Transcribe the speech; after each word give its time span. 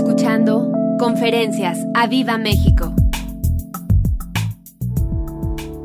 escuchando 0.00 0.72
Conferencias 0.98 1.78
a 1.92 2.06
Viva 2.06 2.38
México. 2.38 2.90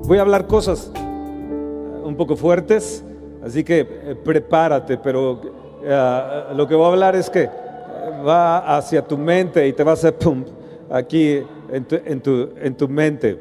Voy 0.08 0.18
a 0.18 0.22
hablar 0.22 0.48
cosas 0.48 0.90
un 0.96 2.16
poco 2.16 2.38
fuertes, 2.38 3.04
así 3.44 3.66
que 3.66 3.82
eh, 3.82 4.16
prepárate, 4.24 4.98
pero 5.00 5.42
eh, 5.84 6.44
lo 6.56 6.66
que 6.66 6.76
voy 6.76 6.86
a 6.86 6.88
hablar 6.88 7.18
es 7.18 7.30
que 7.30 7.50
va 8.26 8.78
hacia 8.78 9.06
tu 9.06 9.18
mente 9.18 9.68
y 9.68 9.74
te 9.74 9.84
va 9.84 9.92
a 9.92 9.96
hacer 9.96 10.18
pum 10.18 10.46
aquí 10.90 11.42
en 11.70 11.84
tu, 11.84 11.96
en 12.06 12.22
tu, 12.22 12.50
en 12.58 12.78
tu 12.78 12.88
mente. 12.88 13.38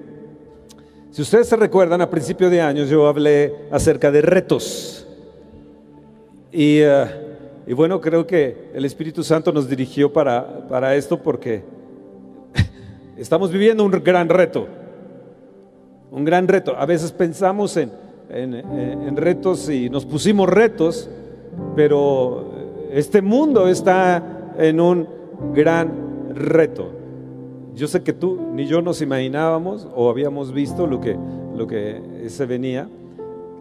Si 1.13 1.23
ustedes 1.23 1.49
se 1.49 1.55
recuerdan, 1.55 2.01
a 2.01 2.11
principio 2.11 2.51
de 2.51 2.61
años 2.61 2.89
yo 2.89 3.07
hablé 3.07 3.69
acerca 3.71 4.11
de 4.11 4.23
retos. 4.23 5.07
Y, 6.51 6.79
eh, 6.81 7.24
y 7.67 7.73
bueno, 7.73 8.01
creo 8.01 8.27
que 8.27 8.71
el 8.75 8.85
Espíritu 8.85 9.23
Santo 9.23 9.53
nos 9.53 9.69
dirigió 9.69 10.13
para, 10.13 10.69
para 10.69 10.95
esto 10.97 11.23
porque 11.23 11.63
estamos 13.17 13.51
viviendo 13.51 13.85
un 13.85 13.91
gran 13.91 14.29
reto. 14.29 14.67
Un 16.11 16.25
gran 16.25 16.47
reto. 16.47 16.77
A 16.77 16.87
veces 16.87 17.11
pensamos 17.11 17.77
en, 17.77 17.91
en, 18.31 18.55
en 18.55 19.17
retos 19.17 19.69
y 19.69 19.91
nos 19.91 20.05
pusimos 20.05 20.49
retos, 20.49 21.09
pero 21.75 22.53
este 22.93 23.23
mundo 23.23 23.67
está 23.69 24.53
en 24.59 24.81
un 24.81 25.09
gran 25.53 25.93
reto. 26.35 26.91
Yo 27.75 27.89
sé 27.89 28.03
que 28.03 28.13
tú 28.13 28.39
ni 28.53 28.67
yo 28.67 28.83
nos 28.83 29.03
imaginábamos 29.03 29.89
o 29.95 30.09
habíamos 30.09 30.53
visto 30.53 30.87
lo 30.87 31.01
que, 31.01 31.17
lo 31.57 31.67
que 31.67 32.27
se 32.29 32.47
venía. 32.47 32.89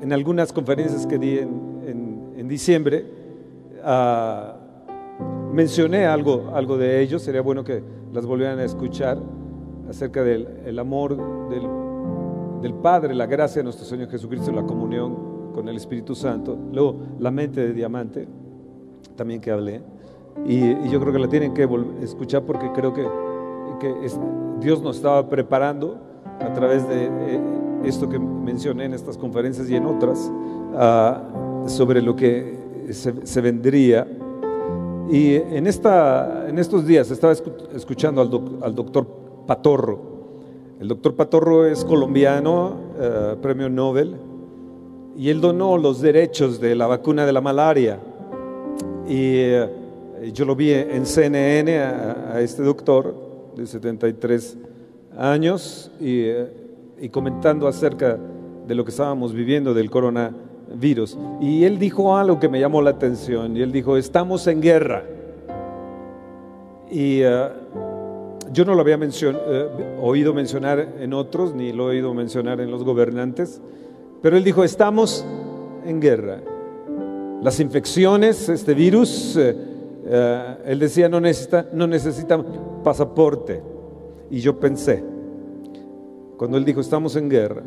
En 0.02 0.14
algunas 0.14 0.54
conferencias 0.54 1.08
que 1.08 1.17
di 1.17 1.40
en, 1.40 2.34
en, 2.38 2.48
diciembre, 2.48 3.06
uh, 3.84 5.54
mencioné 5.54 6.05
algo, 6.05 6.52
algo 6.54 6.78
de 6.78 7.02
ello, 7.02 7.20
sería 7.20 7.42
bueno 7.42 7.64
que 7.64 7.84
las 8.12 8.26
volvieran 8.26 8.59
a 8.59 8.64
escuchar 8.64 9.18
acerca 9.90 10.23
del 10.23 10.48
el 10.66 10.80
amor 10.80 11.17
del, 11.50 12.73
Padre, 12.81 13.14
la 13.14 13.26
gracia 13.26 13.59
de 13.59 13.66
nuestro 13.66 13.86
Señor 13.86 14.09
Jesucristo, 14.09 14.52
la 14.52 14.64
comunión 14.64 15.52
con 15.54 15.67
el 15.70 15.76
Espíritu 15.76 16.16
Santo. 16.16 16.58
Luego, 16.72 16.95
la 17.20 17.30
mente 17.30 17.61
de 17.61 17.73
diamante, 17.73 18.28
también 19.16 19.42
que 19.42 19.52
hablé. 19.52 19.81
Y, 20.45 20.72
y 20.72 20.89
yo 20.89 21.00
creo 21.00 21.14
que 21.14 21.20
la 21.20 21.28
tienen 21.28 21.54
que 21.54 21.67
escuchar 22.02 22.44
porque 22.44 22.72
creo 22.72 22.94
que 22.94 23.06
Dios 24.59 24.81
nos 24.81 24.98
estaba 24.98 25.30
preparando 25.30 25.98
a 26.39 26.54
través 26.54 26.88
de 26.88 27.06
eh, 27.06 27.42
esto 27.84 28.08
que 28.09 28.20
mencioné 28.20 28.86
en 28.86 28.94
estas 28.94 29.17
conferencias 29.17 29.70
y 29.70 29.76
en 29.76 29.86
otras 29.86 30.31
uh, 30.73 31.67
sobre 31.70 32.02
lo 32.02 32.16
que 32.16 32.62
se, 32.92 33.42
vendría. 33.42 34.08
Y 35.09 35.36
en, 35.36 35.67
esta, 35.67 36.48
en 36.48 36.59
estos 36.59 36.86
días 36.86 37.12
estaba 37.12 37.34
escuchando 37.34 38.22
al, 38.22 38.30
al, 38.64 38.76
doctor 38.76 39.06
Patorro. 39.45 40.00
El 40.80 40.88
doctor 40.88 41.16
Patorro 41.16 41.66
es 41.66 41.86
colombiano, 41.86 42.76
uh, 42.98 43.42
premio 43.42 43.70
Nobel, 43.70 44.16
y 45.16 45.30
él 45.30 45.39
donó 45.39 45.78
los 45.78 46.02
derechos 46.02 46.59
de 46.59 46.76
la 46.76 46.88
vacuna 46.88 47.26
de 47.26 47.34
la 47.34 47.42
malaria. 47.42 48.00
Y 49.08 49.54
uh, 49.54 49.67
yo 50.34 50.45
lo 50.45 50.56
vi 50.56 50.72
en 50.72 51.06
CNN 51.06 51.78
a, 51.80 52.39
este 52.39 52.64
doctor 52.64 53.14
de 53.56 53.67
73 53.67 54.58
años 55.17 55.92
y, 56.00 56.26
y, 57.00 57.09
comentando 57.09 57.67
acerca 57.67 58.17
de 58.67 58.76
lo 58.76 58.84
que 58.84 58.92
estábamos 58.92 59.34
viviendo 59.34 59.73
del 59.73 59.92
coronavirus. 60.66 61.17
Y 61.42 61.64
él 61.64 61.80
dijo 61.80 62.16
algo 62.16 62.39
que 62.39 62.50
me 62.50 62.59
llamó 62.59 62.81
la 62.81 62.92
atención 62.92 63.56
y 63.56 63.61
él 63.61 63.72
dijo, 63.72 63.97
estamos 63.97 64.47
en 64.47 64.61
guerra. 64.61 65.03
Y 66.89 67.23
uh, 67.23 67.50
yo 68.52 68.66
no 68.66 68.75
lo 68.75 68.81
había 68.81 68.97
uh, 68.97 70.02
oído 70.02 70.33
mencionar 70.33 70.95
en 71.00 71.14
otros, 71.14 71.53
ni 71.55 71.72
lo 71.72 71.92
he 71.92 71.95
oído 71.95 72.14
mencionar 72.14 72.61
en 72.61 72.70
los 72.70 72.83
gobernantes, 72.83 73.61
pero 74.22 74.38
él 74.38 74.43
dijo, 74.43 74.64
estamos 74.64 75.26
en 75.86 75.99
guerra. 75.99 76.39
Las 77.42 77.59
infecciones, 77.59 78.49
este 78.49 78.73
virus, 78.73 79.38
Uh, 80.04 80.59
él 80.65 80.80
decía, 80.80 81.08
no 81.08 81.21
necesita, 81.21 81.65
no 81.71 81.88
necesita 81.88 82.38
pasaporte. 82.83 83.61
Y 84.30 84.42
yo 84.42 84.59
pensé, 84.59 85.02
cuando 86.36 86.58
él 86.58 86.65
dijo, 86.65 86.82
estamos 86.82 87.15
en 87.15 87.30
guerra, 87.30 87.64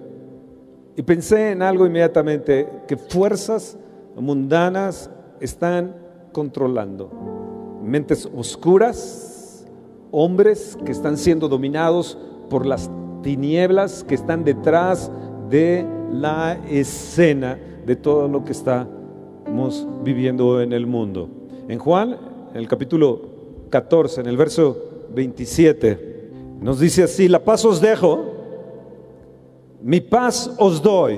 y 0.97 1.03
pensé 1.03 1.51
en 1.53 1.63
algo 1.63 1.87
inmediatamente, 1.87 2.69
que 2.89 2.97
fuerzas 2.97 3.77
mundanas 4.17 5.11
están 5.41 5.95
controlando. 6.33 7.11
Mentes 7.83 8.29
oscuras, 8.35 9.67
hombres 10.11 10.79
que 10.85 10.93
están 10.93 11.19
siendo 11.19 11.49
dominados 11.49 12.19
por 12.49 12.65
las 12.65 12.91
tinieblas 13.23 14.05
que 14.05 14.15
están 14.15 14.45
detrás 14.45 15.11
de 15.51 15.87
la 16.13 16.59
escena 16.71 17.59
de 17.85 17.97
todo 17.97 18.29
lo 18.29 18.45
que 18.45 18.53
estamos 18.53 19.87
viviendo 20.03 20.63
en 20.63 20.73
el 20.73 20.87
mundo. 20.87 21.29
En 21.69 21.79
Juan, 21.79 22.17
en 22.53 22.57
el 22.57 22.69
capítulo 22.69 23.21
14, 23.71 24.23
en 24.23 24.27
el 24.29 24.37
verso 24.37 24.77
27, 25.15 26.31
nos 26.61 26.81
dice 26.81 27.03
así, 27.03 27.29
la 27.29 27.45
paz 27.45 27.65
os 27.65 27.81
dejo, 27.81 28.36
mi 29.83 30.01
paz 30.01 30.55
os 30.59 30.81
doy. 30.83 31.17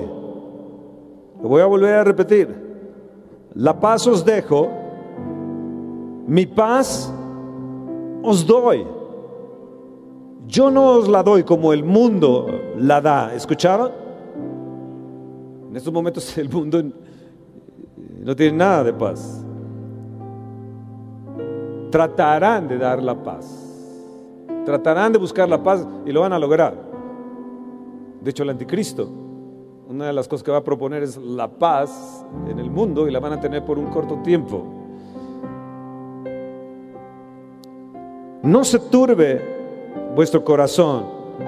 Lo 1.41 1.49
voy 1.49 1.61
a 1.61 1.65
volver 1.65 1.95
a 1.95 2.03
repetir. 2.03 2.47
La 3.55 3.79
paz 3.79 4.05
os 4.07 4.23
dejo, 4.23 4.69
mi 6.27 6.45
paz 6.45 7.11
os 8.23 8.45
doy. 8.45 8.85
Yo 10.47 10.71
no 10.71 10.97
os 10.97 11.07
la 11.07 11.23
doy 11.23 11.43
como 11.43 11.73
el 11.73 11.83
mundo 11.83 12.47
la 12.77 13.01
da. 13.01 13.33
¿Escucharon? 13.33 13.91
En 15.69 15.75
estos 15.75 15.93
momentos 15.93 16.37
el 16.37 16.49
mundo 16.49 16.83
no 18.23 18.35
tiene 18.35 18.57
nada 18.57 18.83
de 18.83 18.93
paz 18.93 19.45
tratarán 21.89 22.67
de 22.67 22.77
dar 22.77 23.01
la 23.01 23.15
paz. 23.15 23.65
Tratarán 24.65 25.11
de 25.11 25.19
buscar 25.19 25.49
la 25.49 25.61
paz 25.61 25.85
y 26.05 26.11
lo 26.11 26.21
van 26.21 26.33
a 26.33 26.39
lograr. 26.39 26.88
De 28.21 28.31
hecho, 28.31 28.43
el 28.43 28.49
anticristo, 28.49 29.09
una 29.87 30.07
de 30.07 30.13
las 30.13 30.27
cosas 30.27 30.43
que 30.43 30.51
va 30.51 30.57
a 30.57 30.63
proponer 30.63 31.03
es 31.03 31.17
la 31.17 31.47
paz 31.47 32.25
en 32.47 32.59
el 32.59 32.69
mundo 32.69 33.07
y 33.07 33.11
la 33.11 33.19
van 33.19 33.33
a 33.33 33.39
tener 33.39 33.63
por 33.63 33.79
un 33.79 33.87
corto 33.87 34.19
tiempo. 34.23 34.63
No 38.43 38.63
se 38.63 38.79
turbe 38.79 39.41
vuestro 40.15 40.43
corazón 40.43 41.05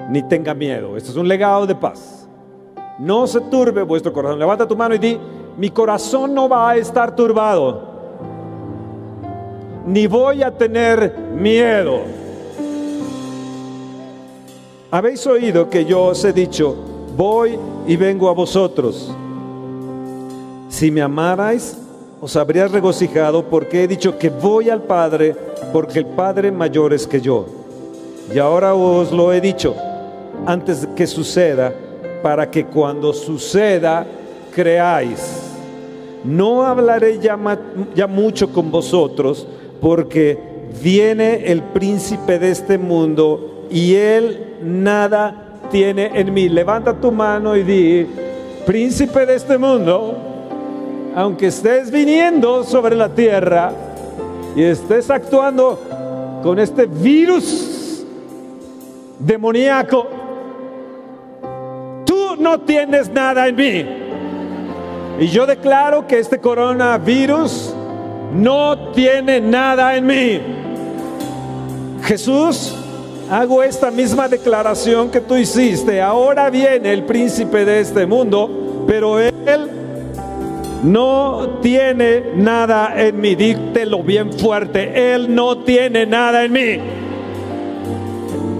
ni 0.09 0.23
tenga 0.23 0.53
miedo. 0.53 0.97
Esto 0.97 1.11
es 1.11 1.17
un 1.17 1.27
legado 1.27 1.67
de 1.67 1.75
paz. 1.75 2.27
No 2.99 3.27
se 3.27 3.41
turbe 3.41 3.83
vuestro 3.83 4.11
corazón. 4.11 4.39
Levanta 4.39 4.67
tu 4.67 4.75
mano 4.75 4.95
y 4.95 4.99
di, 4.99 5.17
mi 5.57 5.69
corazón 5.69 6.33
no 6.33 6.49
va 6.49 6.71
a 6.71 6.75
estar 6.77 7.15
turbado 7.15 7.91
ni 9.85 10.07
voy 10.07 10.43
a 10.43 10.51
tener 10.51 11.15
miedo. 11.35 12.01
Habéis 14.93 15.25
oído 15.25 15.69
que 15.69 15.85
yo 15.85 16.03
os 16.03 16.25
he 16.25 16.33
dicho, 16.33 16.75
voy 17.15 17.57
y 17.87 17.95
vengo 17.95 18.27
a 18.27 18.33
vosotros. 18.33 19.09
Si 20.67 20.91
me 20.91 21.01
amarais, 21.01 21.77
os 22.19 22.35
habrías 22.35 22.73
regocijado 22.73 23.45
porque 23.45 23.83
he 23.83 23.87
dicho 23.87 24.17
que 24.17 24.29
voy 24.29 24.69
al 24.69 24.83
Padre, 24.83 25.33
porque 25.71 25.99
el 25.99 26.07
Padre 26.07 26.51
mayor 26.51 26.91
es 26.91 27.07
que 27.07 27.21
yo. 27.21 27.45
Y 28.35 28.39
ahora 28.39 28.75
os 28.75 29.13
lo 29.13 29.31
he 29.31 29.39
dicho 29.39 29.73
antes 30.45 30.85
que 30.93 31.07
suceda, 31.07 31.73
para 32.21 32.51
que 32.51 32.65
cuando 32.65 33.13
suceda 33.13 34.05
creáis. 34.53 35.41
No 36.25 36.65
hablaré 36.65 37.17
ya 37.17 38.07
mucho 38.07 38.51
con 38.51 38.69
vosotros, 38.69 39.47
porque 39.79 40.37
viene 40.83 41.49
el 41.49 41.63
príncipe 41.63 42.39
de 42.39 42.51
este 42.51 42.77
mundo 42.77 43.67
y 43.71 43.95
él 43.95 44.50
nada 44.63 45.33
tiene 45.69 46.11
en 46.13 46.33
mí. 46.33 46.49
Levanta 46.49 46.93
tu 46.93 47.11
mano 47.11 47.55
y 47.55 47.63
di, 47.63 48.07
príncipe 48.65 49.25
de 49.25 49.35
este 49.35 49.57
mundo, 49.57 50.17
aunque 51.15 51.47
estés 51.47 51.91
viniendo 51.91 52.63
sobre 52.63 52.95
la 52.95 53.09
tierra 53.09 53.71
y 54.55 54.63
estés 54.63 55.09
actuando 55.09 56.39
con 56.43 56.59
este 56.59 56.85
virus 56.85 58.05
demoníaco, 59.19 60.07
tú 62.05 62.35
no 62.39 62.59
tienes 62.61 63.09
nada 63.09 63.47
en 63.47 63.55
mí. 63.55 63.85
Y 65.19 65.27
yo 65.27 65.45
declaro 65.45 66.07
que 66.07 66.19
este 66.19 66.39
coronavirus 66.39 67.75
no 68.33 68.91
tiene 68.91 69.39
nada 69.39 69.95
en 69.95 70.05
mí. 70.05 70.41
Jesús, 72.03 72.75
hago 73.31 73.63
esta 73.63 73.89
misma 73.89 74.27
declaración 74.27 75.09
que 75.09 75.21
tú 75.21 75.37
hiciste. 75.37 76.01
Ahora 76.01 76.49
viene 76.49 76.91
el 76.91 77.03
príncipe 77.03 77.63
de 77.63 77.79
este 77.79 78.05
mundo, 78.05 78.83
pero 78.85 79.19
él 79.19 79.31
no 80.83 81.59
tiene 81.61 82.33
nada 82.35 82.93
en 83.01 83.21
mí. 83.21 83.35
Díktelo 83.35 84.03
bien 84.03 84.33
fuerte. 84.33 85.13
Él 85.13 85.33
no 85.33 85.59
tiene 85.59 86.05
nada 86.05 86.43
en 86.43 86.51
mí. 86.51 86.77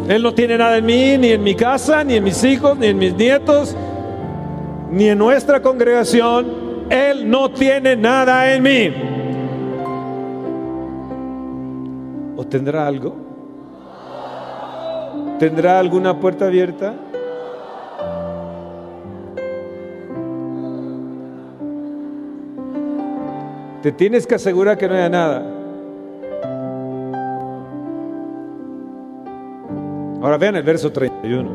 Él 0.07 0.23
no 0.23 0.33
tiene 0.33 0.57
nada 0.57 0.77
en 0.77 0.85
mí, 0.85 1.17
ni 1.17 1.31
en 1.31 1.43
mi 1.43 1.53
casa, 1.53 2.03
ni 2.05 2.15
en 2.15 2.23
mis 2.23 2.41
hijos, 2.43 2.77
ni 2.77 2.87
en 2.87 2.97
mis 2.97 3.13
nietos, 3.13 3.75
ni 4.89 5.09
en 5.09 5.17
nuestra 5.17 5.61
congregación. 5.61 6.87
Él 6.89 7.29
no 7.29 7.51
tiene 7.51 7.97
nada 7.97 8.53
en 8.53 8.63
mí. 8.63 8.93
¿O 12.37 12.45
tendrá 12.45 12.87
algo? 12.87 13.20
¿Tendrá 15.41 15.79
alguna 15.79 16.19
puerta 16.19 16.45
abierta? 16.45 16.93
Te 23.81 23.91
tienes 23.91 24.27
que 24.27 24.35
asegurar 24.35 24.77
que 24.77 24.87
no 24.87 24.93
haya 24.93 25.09
nada. 25.09 25.43
Ahora 30.21 30.37
vean 30.37 30.57
el 30.57 30.61
verso 30.61 30.91
31. 30.91 31.49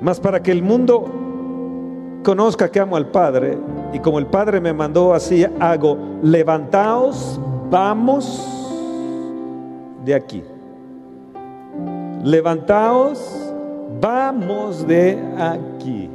Más 0.00 0.18
para 0.18 0.42
que 0.42 0.50
el 0.50 0.64
mundo 0.64 1.04
conozca 2.24 2.68
que 2.72 2.80
amo 2.80 2.96
al 2.96 3.06
Padre 3.06 3.56
y 3.92 4.00
como 4.00 4.18
el 4.18 4.26
Padre 4.26 4.60
me 4.60 4.72
mandó 4.72 5.14
así 5.14 5.46
hago, 5.60 5.96
levantaos, 6.24 7.40
vamos 7.70 8.44
de 10.04 10.12
aquí. 10.12 10.42
Levantaos, 12.22 13.52
vamos 14.00 14.86
de 14.86 15.18
aquí. 15.38 16.10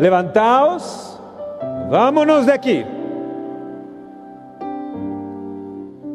levantaos, 0.00 1.20
vámonos 1.90 2.46
de 2.46 2.52
aquí. 2.52 2.84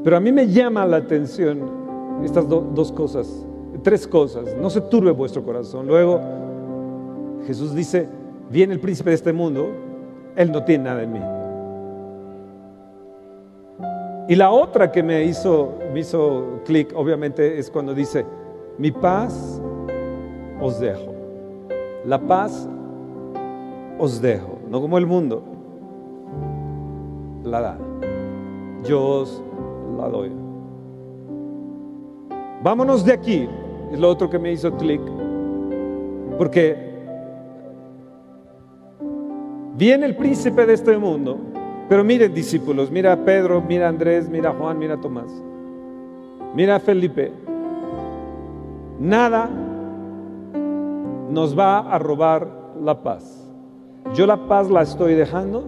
Pero 0.04 0.18
a 0.18 0.19
mí 0.19 0.31
me 0.31 0.48
llama 0.48 0.86
la 0.86 0.98
atención 0.98 1.60
estas 2.24 2.48
dos 2.48 2.92
cosas, 2.92 3.46
tres 3.84 4.07
cosas. 4.07 4.56
No 4.60 4.69
se 4.69 4.81
turbe 4.81 5.12
vuestro 5.12 5.44
corazón. 5.44 5.88
Luego 5.88 6.19
Jesús 7.48 7.74
dice, 7.74 8.07
viene 8.50 8.74
el 8.74 8.80
príncipe 8.80 9.12
de 9.12 9.16
este 9.16 9.34
mundo, 9.34 9.69
él 10.36 10.52
no 10.52 10.63
tiene 10.63 10.86
nada 10.86 11.04
en 11.04 11.13
mí. 11.13 11.22
Y 14.27 14.36
la 14.36 14.51
otra 14.51 14.92
que 14.92 15.04
me 15.04 15.24
hizo, 15.24 15.74
me 15.94 16.00
hizo 16.00 16.62
clic, 16.66 16.94
obviamente, 16.95 17.60
es 17.60 17.69
cuando 17.69 17.94
dice, 17.94 18.25
mi 18.77 18.92
paz 18.92 19.62
os 20.60 20.80
dejo. 20.80 21.13
La 22.06 22.19
paz 22.19 22.68
os 24.00 24.22
dejo, 24.22 24.60
no 24.69 24.81
como 24.81 24.98
el 24.98 25.06
mundo 25.06 25.56
la 27.45 27.62
da. 27.62 27.77
Yo 28.83 29.22
os 29.22 29.44
la 29.98 30.10
doy. 30.10 30.31
Vámonos 32.63 33.06
de 33.06 33.13
aquí, 33.13 33.48
es 33.92 34.00
lo 34.00 34.10
otro 34.10 34.30
que 34.30 34.39
me 34.39 34.51
hizo 34.51 34.75
clic, 34.75 35.01
porque 36.38 36.75
viene 39.75 40.07
el 40.07 40.16
príncipe 40.16 40.66
de 40.66 40.74
este 40.74 40.98
mundo, 40.98 41.38
pero 41.87 42.03
miren 42.03 42.33
discípulos, 42.33 42.89
mira 42.89 43.13
a 43.13 43.17
Pedro, 43.17 43.61
mira 43.61 43.85
a 43.85 43.89
Andrés, 43.89 44.27
mira 44.29 44.49
a 44.49 44.53
Juan, 44.53 44.79
mira 44.79 44.95
a 44.95 45.01
Tomás, 45.01 45.31
mira 46.55 46.75
a 46.75 46.79
Felipe. 46.79 47.31
Nada 48.99 49.49
nos 51.29 51.57
va 51.57 51.79
a 51.79 51.99
robar 51.99 52.47
la 52.81 53.01
paz. 53.03 53.45
Yo 54.13 54.25
la 54.25 54.47
paz 54.47 54.69
la 54.69 54.81
estoy 54.81 55.15
dejando, 55.15 55.65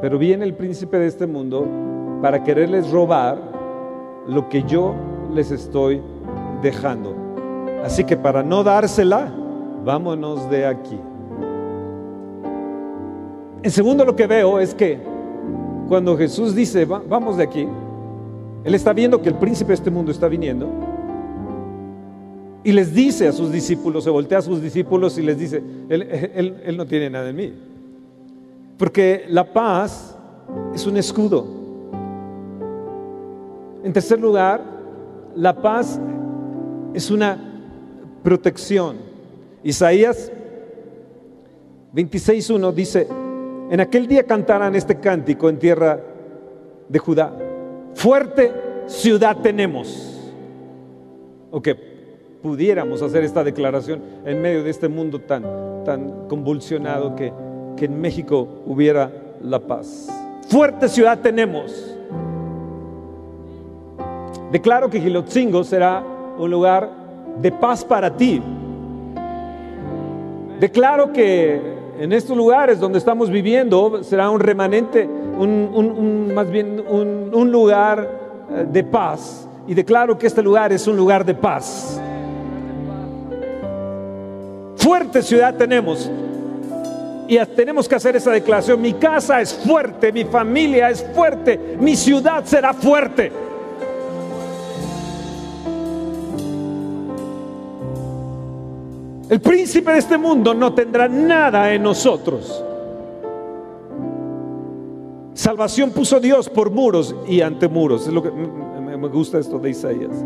pero 0.00 0.18
viene 0.18 0.44
el 0.44 0.54
príncipe 0.54 0.98
de 0.98 1.06
este 1.06 1.26
mundo 1.26 1.66
para 2.22 2.42
quererles 2.42 2.90
robar 2.90 3.38
lo 4.26 4.48
que 4.48 4.62
yo 4.64 4.94
les 5.32 5.50
estoy 5.50 6.02
dejando. 6.62 7.14
Así 7.84 8.04
que 8.04 8.16
para 8.16 8.42
no 8.42 8.64
dársela, 8.64 9.32
vámonos 9.84 10.50
de 10.50 10.66
aquí. 10.66 10.98
En 13.62 13.70
segundo 13.70 14.04
lo 14.04 14.14
que 14.14 14.26
veo 14.26 14.60
es 14.60 14.74
que 14.74 14.98
cuando 15.88 16.16
Jesús 16.16 16.54
dice, 16.54 16.84
vamos 16.84 17.36
de 17.36 17.44
aquí, 17.44 17.66
Él 18.64 18.74
está 18.74 18.92
viendo 18.92 19.22
que 19.22 19.28
el 19.28 19.36
príncipe 19.36 19.68
de 19.68 19.74
este 19.74 19.90
mundo 19.90 20.10
está 20.10 20.28
viniendo 20.28 20.68
y 22.66 22.72
les 22.72 22.92
dice 22.92 23.28
a 23.28 23.32
sus 23.32 23.52
discípulos, 23.52 24.02
se 24.02 24.10
voltea 24.10 24.38
a 24.38 24.42
sus 24.42 24.60
discípulos 24.60 25.16
y 25.18 25.22
les 25.22 25.38
dice, 25.38 25.62
él, 25.88 26.74
no 26.76 26.84
tiene 26.84 27.08
nada 27.08 27.30
en 27.30 27.36
mí. 27.36 27.54
Porque 28.76 29.24
la 29.28 29.52
paz 29.52 30.16
es 30.74 30.84
un 30.84 30.96
escudo. 30.96 31.46
En 33.84 33.92
tercer 33.92 34.20
lugar, 34.20 34.60
la 35.36 35.62
paz 35.62 36.00
es 36.92 37.08
una 37.08 37.38
protección. 38.24 38.96
Isaías 39.62 40.32
26.1 41.94 42.74
dice, 42.74 43.06
en 43.70 43.80
aquel 43.80 44.06
día 44.06 44.24
cantarán 44.24 44.74
este 44.74 45.00
cántico 45.00 45.48
en 45.48 45.58
tierra 45.58 46.00
de 46.88 46.98
Judá. 46.98 47.32
Fuerte 47.94 48.52
ciudad 48.86 49.38
tenemos. 49.42 50.12
Ok, 51.50 51.68
pudiéramos 52.42 53.02
hacer 53.02 53.24
esta 53.24 53.42
declaración 53.42 54.00
en 54.24 54.40
medio 54.40 54.62
de 54.62 54.70
este 54.70 54.88
mundo 54.88 55.20
tan, 55.20 55.44
tan 55.84 56.28
convulsionado 56.28 57.16
que, 57.16 57.32
que 57.76 57.86
en 57.86 58.00
México 58.00 58.62
hubiera 58.66 59.10
la 59.42 59.60
paz. 59.60 60.08
Fuerte 60.48 60.88
ciudad 60.88 61.18
tenemos. 61.20 61.96
Declaro 64.52 64.88
que 64.88 65.00
Gilotzingo 65.00 65.64
será 65.64 66.04
un 66.38 66.50
lugar 66.50 66.88
de 67.40 67.50
paz 67.50 67.84
para 67.84 68.16
ti. 68.16 68.40
Declaro 70.60 71.12
que 71.12 71.75
en 71.98 72.12
estos 72.12 72.36
lugares 72.36 72.78
donde 72.78 72.98
estamos 72.98 73.30
viviendo 73.30 74.02
será 74.02 74.30
un 74.30 74.40
remanente, 74.40 75.04
un, 75.06 76.32
más 76.34 76.50
bien 76.50 76.82
un, 76.88 77.50
lugar 77.50 78.08
eh, 78.50 78.66
de 78.70 78.84
paz. 78.84 79.48
Y 79.66 79.74
declaro 79.74 80.16
que 80.16 80.26
este 80.26 80.42
lugar 80.42 80.72
es 80.72 80.86
un 80.86 80.96
lugar 80.96 81.24
de 81.24 81.34
paz 81.34 82.00
fuerte 84.86 85.20
ciudad 85.20 85.52
tenemos. 85.56 86.08
Y 87.26 87.38
tenemos 87.56 87.88
que 87.88 87.96
hacer 87.96 88.14
esa 88.14 88.30
declaración. 88.30 88.80
Mi 88.80 88.92
casa 88.92 89.40
es 89.40 89.52
fuerte, 89.52 90.12
mi 90.12 90.24
familia 90.24 90.90
es 90.90 91.04
fuerte, 91.12 91.76
mi 91.80 91.96
ciudad 91.96 92.44
será 92.44 92.72
fuerte. 92.72 93.32
El 99.28 99.40
príncipe 99.40 99.92
de 99.92 99.98
este 99.98 100.16
mundo 100.16 100.54
no 100.54 100.72
tendrá 100.72 101.08
nada 101.08 101.72
en 101.72 101.82
nosotros. 101.82 102.62
Salvación 105.34 105.90
puso 105.90 106.20
Dios 106.20 106.48
por 106.48 106.70
muros 106.70 107.14
y 107.26 107.40
ante 107.40 107.68
muros. 107.68 108.06
Es 108.06 108.12
lo 108.12 108.22
que 108.22 108.30
me 108.30 109.08
gusta 109.08 109.38
esto 109.38 109.58
de 109.58 109.70
Isaías. 109.70 110.24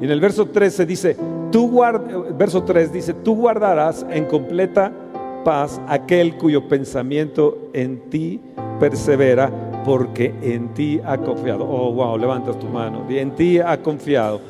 Y 0.00 0.04
en 0.04 0.10
el 0.10 0.20
verso 0.20 0.46
13 0.46 0.86
dice, 0.86 1.16
tú 1.50 1.80
verso 2.36 2.62
3 2.64 2.92
dice, 2.92 3.14
tú 3.14 3.36
guardarás 3.36 4.04
en 4.10 4.26
completa 4.26 4.92
paz 5.44 5.80
aquel 5.86 6.36
cuyo 6.36 6.66
pensamiento 6.68 7.70
en 7.72 8.10
ti 8.10 8.40
persevera, 8.80 9.50
porque 9.84 10.34
en 10.42 10.74
ti 10.74 11.00
ha 11.04 11.16
confiado. 11.18 11.64
Oh, 11.64 11.92
wow, 11.92 12.18
levantas 12.18 12.58
tu 12.58 12.66
mano. 12.66 13.06
En 13.08 13.36
ti 13.36 13.60
ha 13.60 13.80
confiado. 13.80 14.40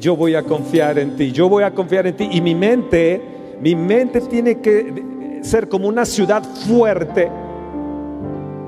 Yo 0.00 0.16
voy 0.16 0.34
a 0.34 0.42
confiar 0.42 0.98
en 0.98 1.16
ti. 1.16 1.32
Yo 1.32 1.48
voy 1.48 1.62
a 1.62 1.72
confiar 1.72 2.06
en 2.06 2.16
ti. 2.16 2.28
Y 2.30 2.40
mi 2.40 2.54
mente, 2.54 3.20
mi 3.60 3.74
mente 3.74 4.20
tiene 4.22 4.60
que 4.60 5.40
ser 5.42 5.68
como 5.68 5.88
una 5.88 6.04
ciudad 6.04 6.42
fuerte. 6.66 7.30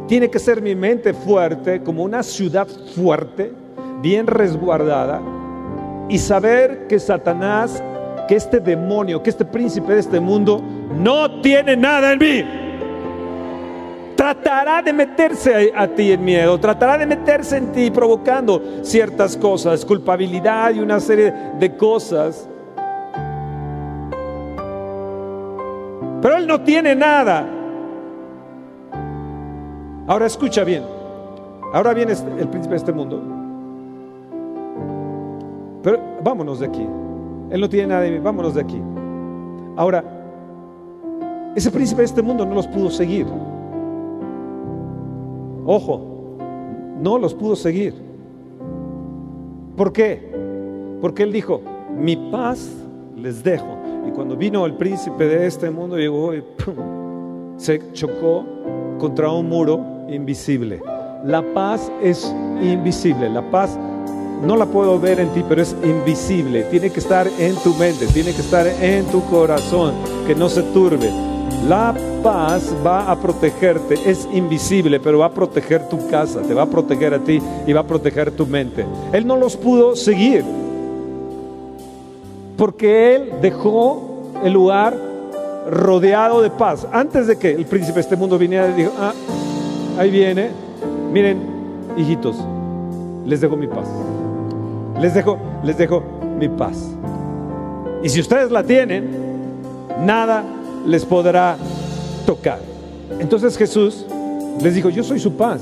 Tiene 0.07 0.29
que 0.31 0.38
ser 0.38 0.61
mi 0.61 0.75
mente 0.75 1.14
fuerte, 1.14 1.83
como 1.83 2.02
una 2.02 2.23
ciudad 2.23 2.67
fuerte, 2.95 3.52
bien 4.02 4.26
resguardada 4.26 5.21
y 6.11 6.19
saber 6.19 6.88
que 6.88 6.99
Satanás, 6.99 7.83
que 8.26 8.35
este 8.35 8.59
demonio, 8.59 9.23
que 9.23 9.31
este 9.31 9.45
príncipe 9.45 9.95
de 9.95 10.00
este 10.00 10.21
mundo 10.21 10.61
no 10.99 11.40
tiene 11.40 11.76
nada 11.76 12.12
en 12.12 12.19
mí. 12.19 12.45
Tratará 14.21 14.83
de 14.83 14.93
meterse 14.93 15.73
a, 15.75 15.89
ti 15.89 16.12
en 16.12 16.23
miedo, 16.23 16.61
tratará 16.61 16.99
de 16.99 17.07
meterse 17.07 17.57
en 17.57 17.73
ti 17.73 17.91
provocando 17.91 18.61
ciertas 18.83 19.35
cosas, 19.35 19.83
culpabilidad 19.83 20.75
y 20.75 20.81
una 20.81 21.00
serie 21.00 21.33
de 21.59 21.75
cosas. 21.75 22.47
Pero 26.21 26.37
él 26.37 26.47
no 26.47 26.61
tiene 26.61 26.95
nada. 26.95 27.49
Ahora 30.07 30.27
escucha 30.27 30.65
bien. 30.65 30.83
Ahora 31.73 31.95
viene 31.95 32.12
este, 32.12 32.31
el 32.39 32.49
príncipe 32.49 32.75
de 32.75 32.77
este 32.77 32.93
mundo. 32.93 33.23
Pero 35.83 35.99
vámonos 36.23 36.61
de 36.61 36.67
aquí. 36.67 36.87
Él 37.49 37.59
no 37.59 37.71
tiene 37.71 37.87
nada 37.87 38.03
de 38.03 38.11
mí, 38.11 38.19
vámonos 38.19 38.53
de 38.53 38.61
aquí. 38.61 38.83
Ahora, 39.77 40.05
Ese 41.57 41.71
príncipe 41.71 42.03
de 42.03 42.07
este 42.07 42.21
mundo 42.21 42.45
no 42.45 42.55
los 42.55 42.67
pudo 42.67 42.91
seguir. 42.91 43.27
Ojo, 45.73 46.00
no 47.00 47.17
los 47.17 47.33
pudo 47.33 47.55
seguir. 47.55 47.95
¿Por 49.77 49.93
qué? 49.93 50.21
Porque 51.00 51.23
él 51.23 51.31
dijo, 51.31 51.62
mi 51.97 52.17
paz 52.17 52.69
les 53.17 53.45
dejo. 53.45 53.79
Y 54.05 54.11
cuando 54.11 54.37
vino 54.37 54.67
el 54.67 54.75
príncipe 54.75 55.29
de 55.29 55.47
este 55.47 55.71
mundo, 55.71 55.97
llegó 55.97 56.35
y 56.35 56.43
se 57.57 57.81
chocó 57.93 58.45
contra 58.99 59.31
un 59.31 59.49
muro 59.49 59.81
invisible. 60.09 60.83
La 61.25 61.41
paz 61.55 61.93
es 62.03 62.35
invisible. 62.61 63.31
La 63.31 63.49
paz 63.53 63.79
no 64.43 64.57
la 64.57 64.67
puedo 64.67 64.99
ver 64.99 65.21
en 65.21 65.29
ti, 65.29 65.45
pero 65.49 65.62
es 65.62 65.77
invisible. 65.85 66.65
Tiene 66.65 66.91
que 66.91 66.99
estar 66.99 67.29
en 67.39 67.55
tu 67.62 67.75
mente, 67.75 68.09
tiene 68.09 68.33
que 68.33 68.41
estar 68.41 68.67
en 68.67 69.05
tu 69.05 69.23
corazón, 69.27 69.95
que 70.27 70.35
no 70.35 70.49
se 70.49 70.65
turbe. 70.65 71.30
La 71.69 71.95
paz 72.23 72.75
va 72.85 73.11
a 73.11 73.21
protegerte, 73.21 73.95
es 74.11 74.26
invisible, 74.33 74.99
pero 74.99 75.19
va 75.19 75.26
a 75.26 75.31
proteger 75.31 75.88
tu 75.88 76.09
casa, 76.09 76.40
te 76.40 76.55
va 76.55 76.62
a 76.62 76.67
proteger 76.67 77.12
a 77.12 77.19
ti 77.19 77.40
y 77.67 77.73
va 77.73 77.81
a 77.81 77.87
proteger 77.87 78.31
tu 78.31 78.47
mente. 78.47 78.87
Él 79.12 79.26
no 79.26 79.37
los 79.37 79.57
pudo 79.57 79.95
seguir 79.95 80.45
porque 82.57 83.17
él 83.17 83.33
dejó 83.40 84.33
el 84.45 84.52
lugar 84.52 84.95
rodeado 85.71 86.43
de 86.43 86.50
paz. 86.50 86.87
Antes 86.93 87.26
de 87.26 87.38
que 87.38 87.52
el 87.52 87.67
príncipe 87.67 87.95
de 87.95 88.00
este 88.00 88.17
mundo 88.17 88.38
viniera, 88.38 88.67
dijo, 88.69 88.93
ah, 88.99 89.12
ahí 89.99 90.11
viene, 90.11 90.50
miren, 91.12 91.40
hijitos, 91.97 92.37
les 93.25 93.40
dejo 93.40 93.57
mi 93.57 93.67
paz. 93.67 93.88
Les 95.00 95.14
dejo, 95.14 95.38
les 95.62 95.79
dejo 95.79 96.02
mi 96.38 96.49
paz. 96.49 96.90
Y 98.02 98.09
si 98.09 98.21
ustedes 98.21 98.50
la 98.50 98.62
tienen, 98.62 99.09
nada 100.05 100.45
les 100.87 101.05
podrá 101.05 101.57
tocar. 102.27 102.59
Entonces 103.19 103.57
Jesús 103.57 104.07
les 104.61 104.75
dijo, 104.75 104.91
yo 104.91 105.03
soy 105.03 105.19
su 105.19 105.35
paz. 105.35 105.61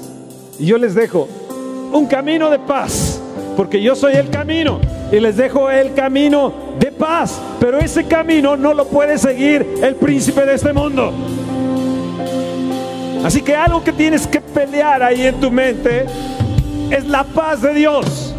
Y 0.58 0.66
yo 0.66 0.78
les 0.78 0.94
dejo 0.94 1.28
un 1.92 2.06
camino 2.06 2.50
de 2.50 2.58
paz, 2.58 3.20
porque 3.56 3.80
yo 3.80 3.94
soy 3.94 4.14
el 4.14 4.28
camino. 4.28 4.80
Y 5.10 5.20
les 5.20 5.36
dejo 5.36 5.70
el 5.70 5.94
camino 5.94 6.52
de 6.78 6.92
paz. 6.92 7.40
Pero 7.60 7.78
ese 7.78 8.04
camino 8.04 8.56
no 8.56 8.74
lo 8.74 8.86
puede 8.86 9.18
seguir 9.18 9.66
el 9.82 9.94
príncipe 9.94 10.44
de 10.44 10.54
este 10.54 10.72
mundo. 10.72 11.12
Así 13.24 13.42
que 13.42 13.54
algo 13.54 13.82
que 13.82 13.92
tienes 13.92 14.26
que 14.26 14.40
pelear 14.40 15.02
ahí 15.02 15.22
en 15.22 15.40
tu 15.40 15.50
mente 15.50 16.06
es 16.90 17.06
la 17.06 17.24
paz 17.24 17.62
de 17.62 17.74
Dios. 17.74 18.34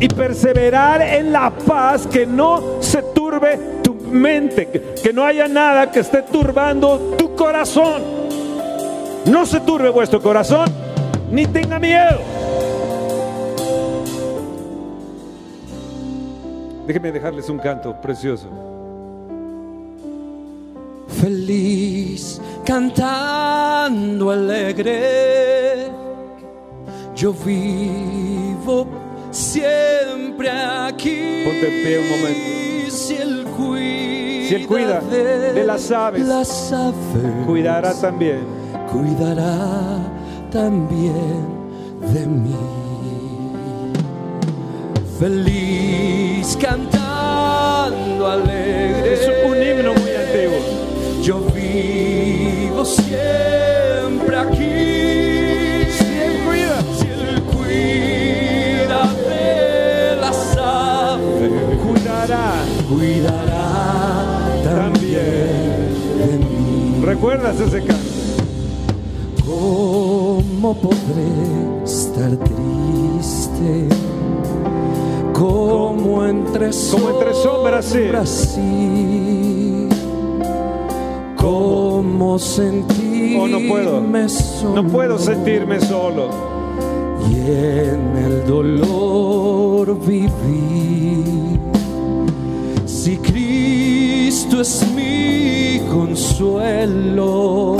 Y 0.00 0.08
perseverar 0.08 1.02
en 1.02 1.32
la 1.32 1.50
paz 1.50 2.06
que 2.06 2.24
no 2.24 2.80
se 2.80 3.02
turbe 3.02 3.58
tu 3.82 3.97
mente, 4.08 4.68
que 5.02 5.12
no 5.12 5.24
haya 5.24 5.48
nada 5.48 5.90
que 5.90 6.00
esté 6.00 6.22
turbando 6.22 7.14
tu 7.18 7.34
corazón. 7.34 8.02
No 9.26 9.44
se 9.46 9.60
turbe 9.60 9.90
vuestro 9.90 10.20
corazón, 10.22 10.68
ni 11.30 11.46
tenga 11.46 11.78
miedo. 11.78 12.18
Déjenme 16.86 17.12
dejarles 17.12 17.50
un 17.50 17.58
canto 17.58 18.00
precioso. 18.00 18.48
Feliz 21.20 22.40
cantando 22.64 24.30
alegre, 24.30 25.90
yo 27.14 27.34
vivo 27.34 28.86
siempre 29.30 30.48
aquí. 30.50 31.42
Ponte 31.44 31.66
en 31.66 31.84
pie 31.84 31.98
un 31.98 32.08
momento. 32.08 32.77
Si 32.90 33.14
él 33.16 33.44
cuida, 33.56 34.48
Si 34.48 34.54
Él 34.54 34.66
cuida 34.66 35.00
de 35.00 35.64
las 35.64 35.90
aves, 35.90 36.26
las 36.26 36.72
aves, 36.72 36.96
Cuidará 37.46 37.92
también. 37.94 38.40
cuidará 38.90 39.98
también 40.50 41.46
de 42.12 42.26
mí. 42.26 42.56
Feliz 45.18 46.56
cantando 46.60 48.26
alegre. 48.26 49.14
Es 49.14 49.28
un 49.44 49.56
himno 49.56 49.94
muy 49.94 50.10
antiguo. 50.12 50.58
Yo 51.22 51.40
vivo 51.54 52.84
siempre 52.84 54.36
aquí. 54.36 54.97
Mí. 67.52 67.58
¿Recuerdas 67.58 67.60
ese 67.60 67.86
canto? 67.86 68.02
¿Cómo 69.46 70.74
podré 70.74 71.84
estar 71.84 72.30
triste? 72.36 73.88
Como 75.32 76.24
entre 76.26 76.70
Como 76.90 77.10
entre 77.10 77.34
sombras, 77.34 77.84
sí. 77.86 77.98
sí. 78.54 79.88
¿Cómo 81.36 82.38
sentirme 82.38 83.38
Oh, 83.40 83.46
no 83.46 83.58
puedo. 83.68 84.00
solo? 84.00 84.82
No 84.82 84.88
puedo 84.88 85.18
sentirme 85.18 85.80
solo. 85.80 86.28
y 87.30 87.34
en 87.34 88.16
el 88.16 88.46
dolor 88.46 89.98
vivir. 90.00 91.57
Cristo 94.28 94.60
es 94.60 94.84
mi 94.94 95.80
consuelo, 95.90 97.78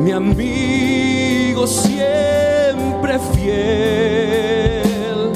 mi 0.00 0.10
amigo 0.10 1.66
siempre 1.66 3.18
fiel, 3.34 5.32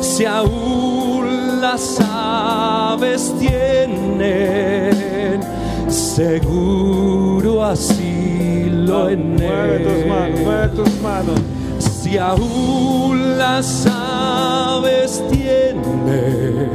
si 0.00 0.24
aún 0.24 1.60
las 1.60 1.98
aves 2.00 3.34
tienen 3.38 5.42
seguro 5.86 7.62
asilo 7.62 9.10
en 9.10 9.36
Mueve 9.36 9.80
tus 9.80 9.92
él. 9.92 10.08
manos, 10.08 10.40
mueve 10.40 10.68
tus 10.68 11.00
manos. 11.02 11.38
Si 11.78 12.16
aún 12.16 13.36
las 13.36 13.86
aves 13.86 15.22
tienen 15.30 16.70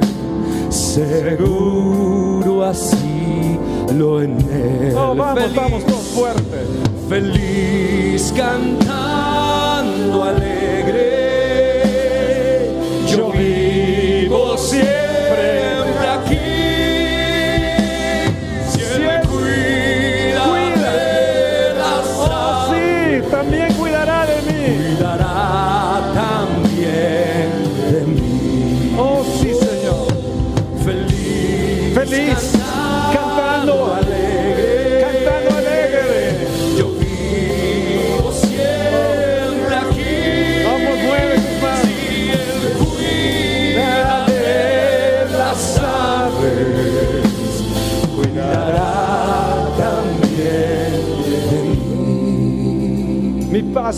seguro 0.69 2.20
así 2.65 3.57
lo 3.95 4.21
en 4.21 4.37
él. 4.49 4.93
Oh, 4.95 5.15
vamos, 5.15 5.39
feliz, 5.39 5.55
vamos, 5.55 5.83
fuerte. 6.13 6.65
feliz 7.09 8.33
cantando 8.35 10.23
alegre. 10.23 10.60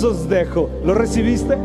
Os 0.01 0.29
dejo. 0.29 0.69
¿Lo 0.85 0.93
recibiste? 0.93 1.57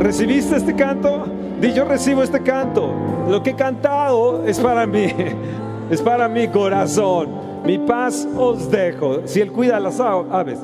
¿Recibiste 0.00 0.56
este 0.56 0.74
canto? 0.74 1.26
Di 1.60 1.72
yo 1.72 1.84
recibo 1.84 2.22
este 2.22 2.42
canto. 2.42 2.92
Lo 3.28 3.42
que 3.42 3.50
he 3.50 3.54
cantado 3.54 4.44
es 4.46 4.58
para 4.58 4.86
mí. 4.86 5.12
Es 5.90 6.02
para 6.02 6.28
mi 6.28 6.48
corazón. 6.48 7.30
Mi 7.64 7.78
paz 7.78 8.28
os 8.36 8.70
dejo. 8.70 9.22
Si 9.24 9.40
Él 9.40 9.50
cuida 9.50 9.78
a 9.78 9.80
las 9.80 9.98
aves, 10.00 10.58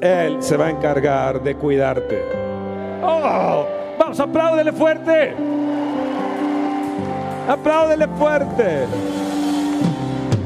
Él 0.00 0.38
se 0.40 0.56
va 0.56 0.66
a 0.66 0.70
encargar 0.70 1.40
de 1.40 1.54
cuidarte. 1.54 2.20
Oh, 3.00 3.64
vamos, 3.96 4.18
apláudele 4.18 4.72
fuerte. 4.72 5.34
Apláudele 7.48 8.08
fuerte. 8.08 8.86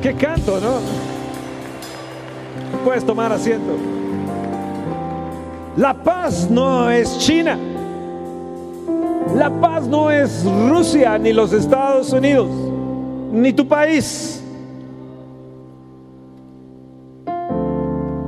Qué 0.02 0.12
canto, 0.12 0.60
¿no? 0.60 0.80
Puedes 2.84 3.06
tomar 3.06 3.32
asiento. 3.32 3.72
La 5.76 5.94
paz 5.94 6.50
no 6.50 6.90
es 6.90 7.18
China. 7.18 7.58
La 9.34 9.50
paz 9.50 9.86
no 9.86 10.10
es 10.10 10.44
Rusia 10.68 11.16
ni 11.18 11.32
los 11.32 11.52
Estados 11.52 12.12
Unidos, 12.12 12.48
ni 13.32 13.52
tu 13.52 13.66
país. 13.66 14.40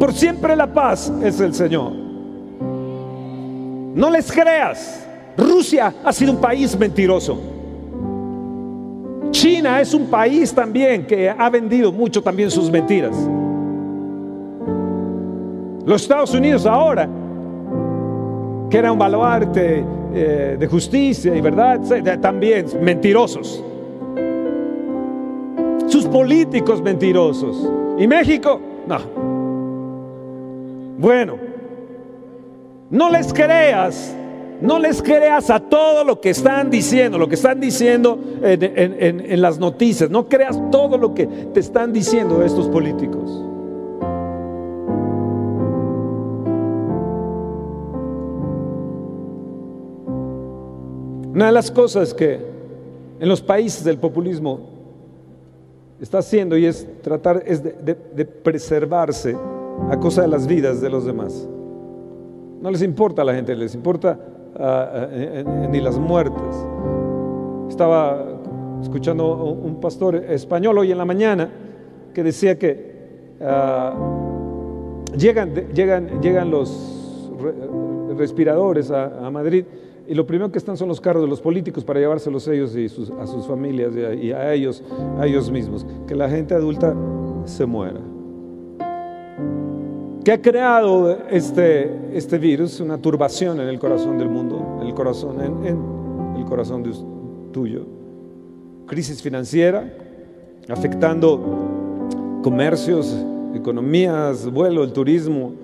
por 0.02 0.12
siempre 0.12 0.56
la 0.56 0.66
paz 0.66 1.12
es 1.22 1.38
el 1.38 1.54
Señor. 1.54 1.92
No 3.94 4.11
les 4.11 4.32
creas. 4.32 5.06
Rusia 5.37 5.94
ha 6.04 6.12
sido 6.12 6.32
un 6.32 6.38
país 6.40 6.76
mentiroso. 6.76 7.38
China 9.30 9.80
es 9.80 9.94
un 9.94 10.06
país 10.06 10.52
también 10.52 11.06
que 11.06 11.30
ha 11.30 11.49
vendido 11.49 11.92
mucho 11.92 12.20
también 12.20 12.50
sus 12.50 12.68
mentiras. 12.68 13.16
Los 15.87 16.02
Estados 16.02 16.34
Unidos 16.34 16.66
ahora, 16.66 17.08
que 18.72 18.78
era 18.78 18.90
un 18.90 18.98
baluarte 18.98 19.84
eh, 20.14 20.56
de 20.58 20.66
justicia 20.66 21.36
y 21.36 21.42
verdad, 21.42 21.78
también 22.22 22.64
mentirosos. 22.80 23.62
Sus 25.88 26.06
políticos 26.06 26.80
mentirosos. 26.80 27.70
¿Y 27.98 28.06
México? 28.06 28.58
No. 28.86 28.96
Bueno, 30.96 31.36
no 32.88 33.10
les 33.10 33.30
creas 33.34 34.16
no 34.62 34.78
les 34.78 35.02
creas 35.02 35.50
a 35.50 35.60
todo 35.60 36.04
lo 36.04 36.20
que 36.20 36.30
están 36.30 36.70
diciendo, 36.70 37.18
lo 37.18 37.28
que 37.28 37.34
están 37.34 37.60
diciendo 37.60 38.18
en, 38.42 39.42
las 39.42 39.58
noticias. 39.58 40.08
No 40.08 40.28
creas 40.28 40.58
todo 40.70 40.96
lo 40.96 41.12
que 41.12 41.26
te 41.26 41.60
están 41.60 41.92
diciendo 41.92 42.42
estos 42.42 42.68
políticos. 42.68 43.51
Una 51.32 51.46
de 51.46 51.52
las 51.52 51.70
cosas 51.70 52.12
que 52.12 52.38
en 53.20 53.28
los 53.28 53.40
países 53.40 53.84
del 53.84 53.98
populismo 53.98 54.60
está 56.00 56.18
haciendo 56.18 56.56
y 56.58 56.66
es 56.66 56.86
tratar 57.00 57.42
es 57.46 57.62
de, 57.62 58.24
preservarse 58.24 59.36
a 59.90 59.98
cosa 59.98 60.22
de 60.22 60.28
las 60.28 60.46
vidas 60.46 60.80
de 60.80 60.90
los 60.90 61.04
demás. 61.04 61.48
No 62.60 62.70
les 62.70 62.82
importa 62.82 63.22
a 63.22 63.24
la 63.24 63.34
gente, 63.34 63.56
les 63.56 63.74
importa 63.74 64.18
ni 65.70 65.80
las 65.80 65.98
muertes. 65.98 66.66
Estaba 67.68 68.40
escuchando 68.82 69.34
un 69.44 69.80
pastor 69.80 70.16
español 70.16 70.78
hoy 70.78 70.92
en 70.92 70.98
la 70.98 71.04
mañana 71.04 71.50
que 72.12 72.22
decía 72.22 72.58
que 72.58 73.36
ah, 73.40 73.94
llegan, 75.16 75.54
llegan, 75.72 76.20
llegan 76.20 76.50
los 76.50 77.30
respiradores 78.16 78.90
a, 78.90 79.30
Madrid 79.30 79.64
y 80.09 80.14
lo 80.14 80.26
primero 80.26 80.50
que 80.50 80.59
están 80.59 80.76
son 80.76 80.88
los 80.88 81.00
carros 81.00 81.23
de 81.23 81.28
los 81.28 81.40
políticos 81.40 81.85
para 81.85 82.00
llevárselos 82.00 82.47
ellos 82.49 82.76
y 82.76 82.87
a 82.87 83.26
sus 83.26 83.47
familias 83.47 83.92
y 84.21 84.32
a, 84.32 84.52
ellos, 84.52 84.82
a 85.18 85.26
ellos 85.26 85.50
mismos. 85.50 85.87
Que 86.06 86.14
la 86.14 86.28
gente 86.28 86.54
adulta 86.54 86.94
se 87.44 87.66
muera. 87.66 88.00
¿Qué 90.25 90.32
ha 90.32 90.40
creado 90.40 91.18
este, 91.30 92.16
este 92.16 92.38
virus? 92.38 92.78
Una 92.80 92.99
turbación 92.99 93.61
en 93.61 93.68
el 93.68 93.78
corazón 93.78 94.18
del 94.18 94.28
mundo, 94.28 94.78
en 94.80 94.87
el 94.87 94.94
corazón, 94.94 95.40
en, 95.40 96.37
el 96.37 96.44
corazón 96.44 96.82
de, 96.82 96.92
tuyo. 97.52 97.87
Crisis 98.87 99.21
financiera, 99.21 99.92
afectando 100.68 102.40
comercios, 102.42 103.16
economías, 103.54 104.50
vuelo, 104.50 104.85
el 104.85 104.92
turismo. 104.92 105.54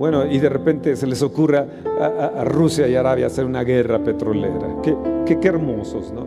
Bueno, 0.00 0.24
y 0.24 0.38
de 0.38 0.48
repente 0.48 0.96
se 0.96 1.06
les 1.06 1.20
ocurra 1.22 1.66
a, 2.00 2.42
Rusia 2.42 2.88
y 2.88 2.94
Arabia 2.94 3.26
hacer 3.26 3.44
una 3.44 3.62
guerra 3.64 4.02
petrolera. 4.02 4.80
Qué, 4.82 4.96
qué, 5.38 5.46
hermosos, 5.46 6.10
¿no? 6.10 6.26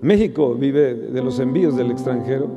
México 0.00 0.56
vive 0.56 0.92
de 0.92 1.22
los 1.22 1.38
envíos 1.38 1.76
del 1.76 1.92
extranjero, 1.92 2.48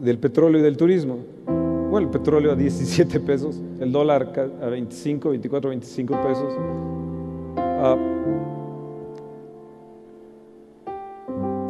del 0.00 0.18
petróleo 0.18 0.58
y 0.58 0.64
del 0.64 0.76
turismo. 0.76 1.18
Bueno, 1.46 2.08
el 2.08 2.12
petróleo 2.12 2.50
a 2.50 2.56
17 2.56 3.20
pesos, 3.20 3.62
el 3.78 3.92
dólar 3.92 4.32
a 4.60 4.66
25, 4.66 5.28
24, 5.28 5.70
25 5.70 6.14
pesos. 6.14 6.52
Ah, 7.56 7.96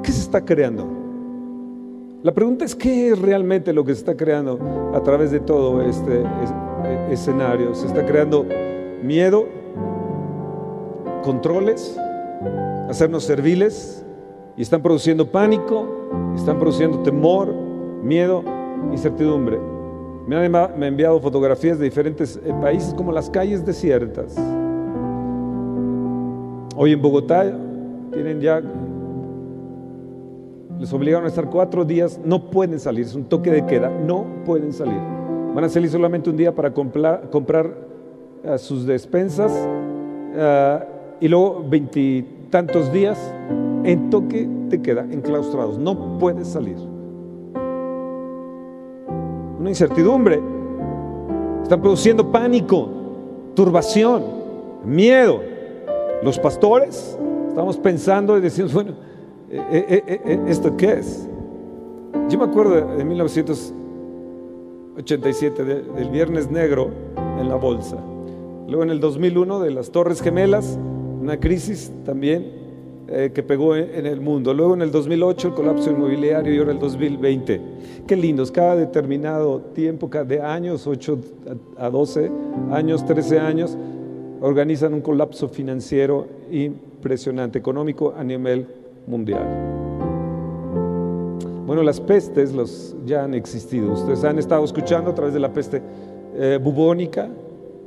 ¿Qué 0.03 0.11
se 0.11 0.23
está 0.23 0.43
creando? 0.43 1.00
La 2.23 2.33
pregunta 2.33 2.67
es 2.67 2.75
qué 2.75 3.09
es 3.09 3.19
realmente 3.19 3.73
lo 3.73 3.83
que 3.83 3.95
se 3.95 4.01
está 4.01 4.15
creando 4.15 4.59
a 4.95 5.03
través 5.03 5.31
de 5.31 5.41
todo 5.41 5.81
este 5.81 6.23
escenario. 7.11 7.75
Se 7.75 7.87
está 7.87 8.05
creando 8.05 8.45
miedo, 9.03 9.47
controles, 11.25 11.99
hacernos 12.91 13.25
serviles 13.25 14.05
y 14.55 14.61
están 14.61 14.83
produciendo 14.83 15.31
pánico, 15.31 15.89
están 16.37 16.59
produciendo 16.59 16.99
temor, 16.99 17.55
miedo, 18.03 18.45
incertidumbre. 18.93 19.59
Me 20.27 20.37
han 20.37 20.83
enviado 20.83 21.21
fotografías 21.21 21.79
de 21.79 21.87
diferentes 21.87 22.39
eh, 22.45 22.53
países 22.61 22.93
como 22.93 23.13
las 23.13 23.31
calles 23.31 23.65
desiertas. 23.65 24.37
Hoy 26.77 26.93
en 26.93 27.01
Bogotá 27.01 27.51
tienen 28.13 28.43
ya, 28.43 28.61
les 30.81 30.91
obligaron 30.95 31.27
a 31.27 31.29
estar 31.29 31.51
cuatro 31.51 31.85
días, 31.85 32.19
no 32.25 32.51
pueden 32.51 32.81
salir, 32.81 33.05
es 33.05 33.15
un 33.15 33.25
toque 33.25 33.51
de 33.51 33.67
queda, 33.67 33.91
no 33.91 34.25
pueden 34.47 34.73
salir. 34.73 34.99
Van 35.55 35.63
a 35.63 35.69
salir 35.69 35.91
solamente 35.91 36.31
un 36.31 36.39
día 36.39 36.55
para 36.55 36.73
comprar, 36.73 37.29
eh, 38.43 38.57
sus 38.57 38.87
despensas 38.87 39.53
eh, 40.35 40.79
y 41.21 41.29
luego 41.29 41.63
20 41.69 42.25
tantos 42.49 42.91
días 42.95 43.19
en 43.85 44.09
toque 44.09 44.49
te 44.71 44.81
queda 44.81 45.03
enclaustrados, 45.03 45.79
no 45.79 46.19
puedes 46.19 46.49
salir. 46.49 46.79
Una 49.59 49.69
incertidumbre. 49.69 50.41
Están 51.63 51.83
produciendo 51.83 52.33
pánico, 52.33 52.89
turbación, 53.55 54.25
miedo. 54.87 55.43
Los 56.23 56.39
pastores 56.39 57.19
estamos 57.49 57.77
pensando 57.77 58.39
y 58.39 58.41
decimos, 58.41 58.73
bueno, 58.73 59.10
eh, 59.53 60.05
eh, 60.07 60.21
eh, 60.25 60.41
¿esto 60.47 60.77
qué 60.77 60.93
es? 60.93 61.29
Yo 62.29 62.39
me 62.39 62.45
acuerdo 62.45 62.97
de 62.97 63.05
1987 63.05 65.65
del 65.65 66.09
Viernes 66.11 66.49
Negro 66.51 66.91
en 67.41 67.49
la 67.49 67.57
bolsa. 67.57 67.97
Luego 68.69 68.85
en 68.85 68.91
el 68.91 69.01
2001 69.01 69.59
de 69.59 69.73
las 69.73 69.91
Torres 69.91 70.23
Gemelas 70.23 70.79
una 71.21 71.41
crisis 71.41 71.91
también 72.05 72.61
que 73.09 73.43
pegó 73.43 73.75
en 73.75 74.07
el 74.07 74.21
mundo. 74.21 74.55
Luego 74.55 74.75
en 74.75 74.83
el 74.83 74.93
2008 74.93 75.49
el 75.49 75.55
colapso 75.55 75.91
inmobiliario 75.91 76.55
y 76.55 76.59
ahora 76.59 76.71
el 76.71 76.79
2020. 76.79 77.61
Qué 78.07 78.15
lindos, 78.15 78.53
cada 78.53 78.77
determinado 78.77 79.63
tiempo, 79.75 80.09
cada 80.09 80.27
de 80.27 80.41
años, 80.41 80.87
8 80.87 81.19
a 81.77 81.91
12 81.91 82.31
años, 82.71 83.05
13 83.05 83.41
años, 83.41 83.77
organizan 84.41 84.95
un 84.95 85.01
colapso 85.01 85.49
financiero 85.49 86.29
impresionante, 86.53 87.59
económico 87.59 88.15
a 88.17 88.23
nivel 88.23 88.69
mundial. 89.07 89.47
Bueno, 91.67 91.83
las 91.83 92.01
pestes 92.01 92.53
los, 92.53 92.97
ya 93.07 93.25
han 93.25 93.35
existido. 93.35 93.93
Ustedes 93.93 94.25
han 94.25 94.39
estado 94.39 94.65
escuchando 94.65 95.13
a 95.13 95.15
través 95.15 95.33
de 95.33 95.41
la 95.41 95.53
peste 95.53 95.81
eh, 96.35 96.59
bubónica, 96.61 97.29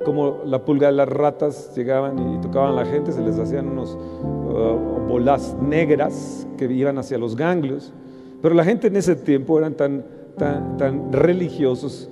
como 0.06 0.40
la 0.46 0.64
pulga 0.64 0.88
de 0.88 0.94
las 0.94 1.10
ratas 1.10 1.74
llegaban 1.76 2.36
y 2.36 2.42
tocaban 2.42 2.72
a 2.72 2.84
la 2.84 2.86
gente, 2.86 3.12
se 3.12 3.22
les 3.22 3.38
hacían 3.40 3.68
unos 3.68 3.96
uh, 3.96 5.08
bolas 5.08 5.56
negras 5.62 6.48
que 6.58 6.66
iban 6.66 6.98
hacia 6.98 7.18
los 7.18 7.36
ganglios. 7.36 7.94
Pero 8.42 8.56
la 8.56 8.64
gente 8.64 8.88
en 8.88 8.96
ese 8.96 9.16
tiempo 9.16 9.58
eran 9.58 9.74
tan, 9.74 10.06
tan, 10.38 10.78
tan 10.78 11.12
religiosos 11.12 12.10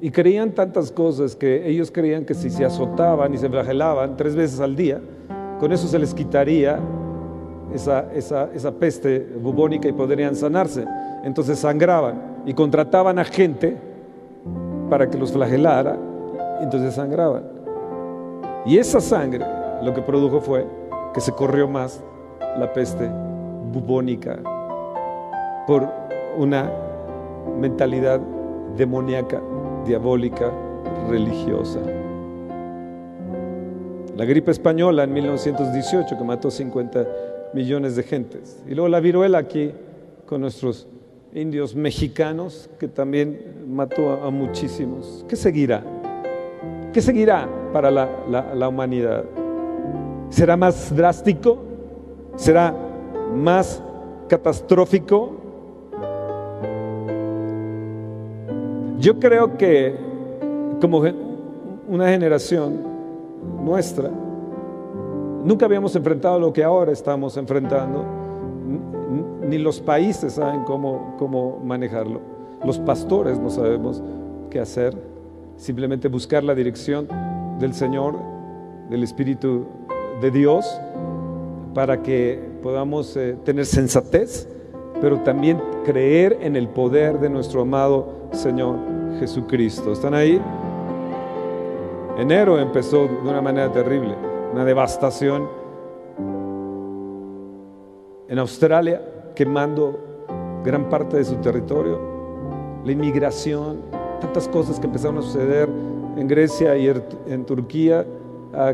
y 0.00 0.10
creían 0.10 0.52
tantas 0.52 0.92
cosas 0.92 1.34
que 1.34 1.68
ellos 1.68 1.90
creían 1.90 2.24
que 2.24 2.34
si 2.34 2.50
se 2.50 2.64
azotaban 2.64 3.34
y 3.34 3.38
se 3.38 3.48
flagelaban 3.48 4.16
tres 4.16 4.36
veces 4.36 4.60
al 4.60 4.76
día, 4.76 5.00
con 5.58 5.72
eso 5.72 5.88
se 5.88 5.98
les 5.98 6.14
quitaría 6.14 6.78
esa, 7.74 8.12
esa, 8.14 8.48
esa 8.54 8.72
peste 8.72 9.18
bubónica 9.40 9.88
y 9.88 9.92
podrían 9.92 10.34
sanarse. 10.34 10.84
Entonces 11.24 11.58
sangraban 11.58 12.42
y 12.46 12.54
contrataban 12.54 13.18
a 13.18 13.24
gente 13.24 13.76
para 14.88 15.08
que 15.08 15.18
los 15.18 15.32
flagelara 15.32 15.96
entonces 16.60 16.94
sangraban. 16.94 17.44
Y 18.66 18.78
esa 18.78 19.00
sangre 19.00 19.44
lo 19.82 19.94
que 19.94 20.02
produjo 20.02 20.40
fue 20.40 20.66
que 21.14 21.20
se 21.20 21.32
corrió 21.32 21.68
más 21.68 22.02
la 22.58 22.72
peste 22.72 23.08
bubónica 23.72 24.38
por 25.66 25.88
una 26.36 26.70
mentalidad 27.58 28.20
demoníaca, 28.76 29.40
diabólica, 29.84 30.50
religiosa. 31.08 31.80
La 34.16 34.24
gripe 34.24 34.50
española 34.50 35.04
en 35.04 35.12
1918 35.12 36.18
que 36.18 36.24
mató 36.24 36.50
50 36.50 37.06
millones 37.54 37.96
de 37.96 38.02
gentes. 38.02 38.62
Y 38.66 38.74
luego 38.74 38.88
la 38.88 39.00
viruela 39.00 39.38
aquí 39.38 39.72
con 40.26 40.40
nuestros 40.40 40.86
indios 41.32 41.74
mexicanos 41.74 42.70
que 42.78 42.88
también 42.88 43.64
mató 43.68 44.12
a, 44.12 44.30
muchísimos. 44.30 45.24
¿Qué 45.28 45.36
seguirá? 45.36 45.82
¿Qué 46.92 47.00
seguirá 47.00 47.48
para 47.72 47.90
la, 47.90 48.08
la 48.54 48.68
humanidad? 48.68 49.24
¿Será 50.30 50.56
más 50.56 50.94
drástico? 50.94 51.58
¿Será 52.36 52.74
más 53.34 53.82
catastrófico? 54.28 55.36
Yo 58.98 59.18
creo 59.18 59.56
que 59.56 59.94
como 60.80 61.02
una 61.88 62.08
generación 62.08 62.80
nuestra, 63.64 64.10
nunca 65.44 65.66
habíamos 65.66 65.94
enfrentado 65.96 66.38
lo 66.38 66.52
que 66.52 66.64
ahora 66.64 66.92
estamos 66.92 67.36
enfrentando, 67.36 68.04
ni 69.46 69.58
los 69.58 69.80
países 69.80 70.34
saben 70.34 70.64
cómo, 70.64 71.14
cómo 71.18 71.60
manejarlo, 71.64 72.20
los 72.64 72.78
pastores 72.78 73.38
no 73.38 73.50
sabemos 73.50 74.02
qué 74.50 74.60
hacer, 74.60 74.96
simplemente 75.56 76.08
buscar 76.08 76.44
la 76.44 76.54
dirección 76.54 77.08
del 77.58 77.74
Señor, 77.74 78.14
del 78.90 79.02
Espíritu 79.02 79.66
de 80.20 80.30
Dios, 80.30 80.80
para 81.74 82.02
que 82.02 82.40
podamos 82.62 83.16
eh, 83.16 83.36
tener 83.44 83.66
sensatez, 83.66 84.48
pero 85.00 85.20
también 85.20 85.60
creer 85.84 86.38
en 86.40 86.56
el 86.56 86.68
poder 86.68 87.20
de 87.20 87.30
nuestro 87.30 87.62
amado 87.62 88.08
Señor 88.32 88.76
Jesucristo. 89.20 89.92
¿Están 89.92 90.14
ahí? 90.14 90.40
Enero 92.18 92.58
empezó 92.58 93.06
de 93.06 93.28
una 93.28 93.40
manera 93.40 93.70
terrible, 93.70 94.14
una 94.52 94.64
devastación. 94.64 95.48
En 98.28 98.38
Australia, 98.38 99.02
quemando 99.34 99.98
gran 100.64 100.88
parte 100.88 101.16
de 101.16 101.24
su 101.24 101.36
territorio, 101.36 101.98
la 102.84 102.92
inmigración, 102.92 103.80
tantas 104.20 104.48
cosas 104.48 104.78
que 104.78 104.86
empezaron 104.86 105.18
a 105.18 105.22
suceder 105.22 105.68
en 106.16 106.28
Grecia 106.28 106.76
y 106.76 106.88
en 106.88 107.44
Turquía, 107.44 108.04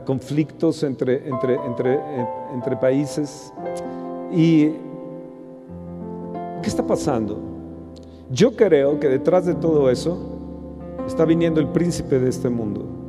conflictos 0.06 0.82
entre, 0.82 1.28
entre, 1.28 1.54
entre, 1.66 2.00
entre 2.52 2.76
países. 2.76 3.52
¿Y 4.32 4.70
qué 6.62 6.68
está 6.68 6.87
pasando? 6.87 7.38
Yo 8.30 8.56
creo 8.56 8.98
que 8.98 9.08
detrás 9.08 9.46
de 9.46 9.54
todo 9.54 9.90
eso 9.90 10.18
está 11.06 11.24
viniendo 11.24 11.60
el 11.60 11.68
príncipe 11.68 12.18
de 12.18 12.30
este 12.30 12.48
mundo. 12.48 13.03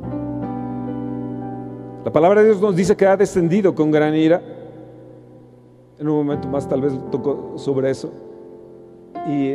La 2.06 2.12
palabra 2.12 2.40
de 2.40 2.50
Dios 2.50 2.60
nos 2.60 2.76
dice 2.76 2.96
que 2.96 3.04
ha 3.04 3.16
descendido 3.16 3.74
con 3.74 3.90
gran 3.90 4.14
ira. 4.14 4.40
En 5.98 6.08
un 6.08 6.18
momento 6.18 6.46
más 6.46 6.68
tal 6.68 6.80
vez 6.80 6.92
toco 7.10 7.54
sobre 7.56 7.90
eso. 7.90 8.12
Y 9.28 9.54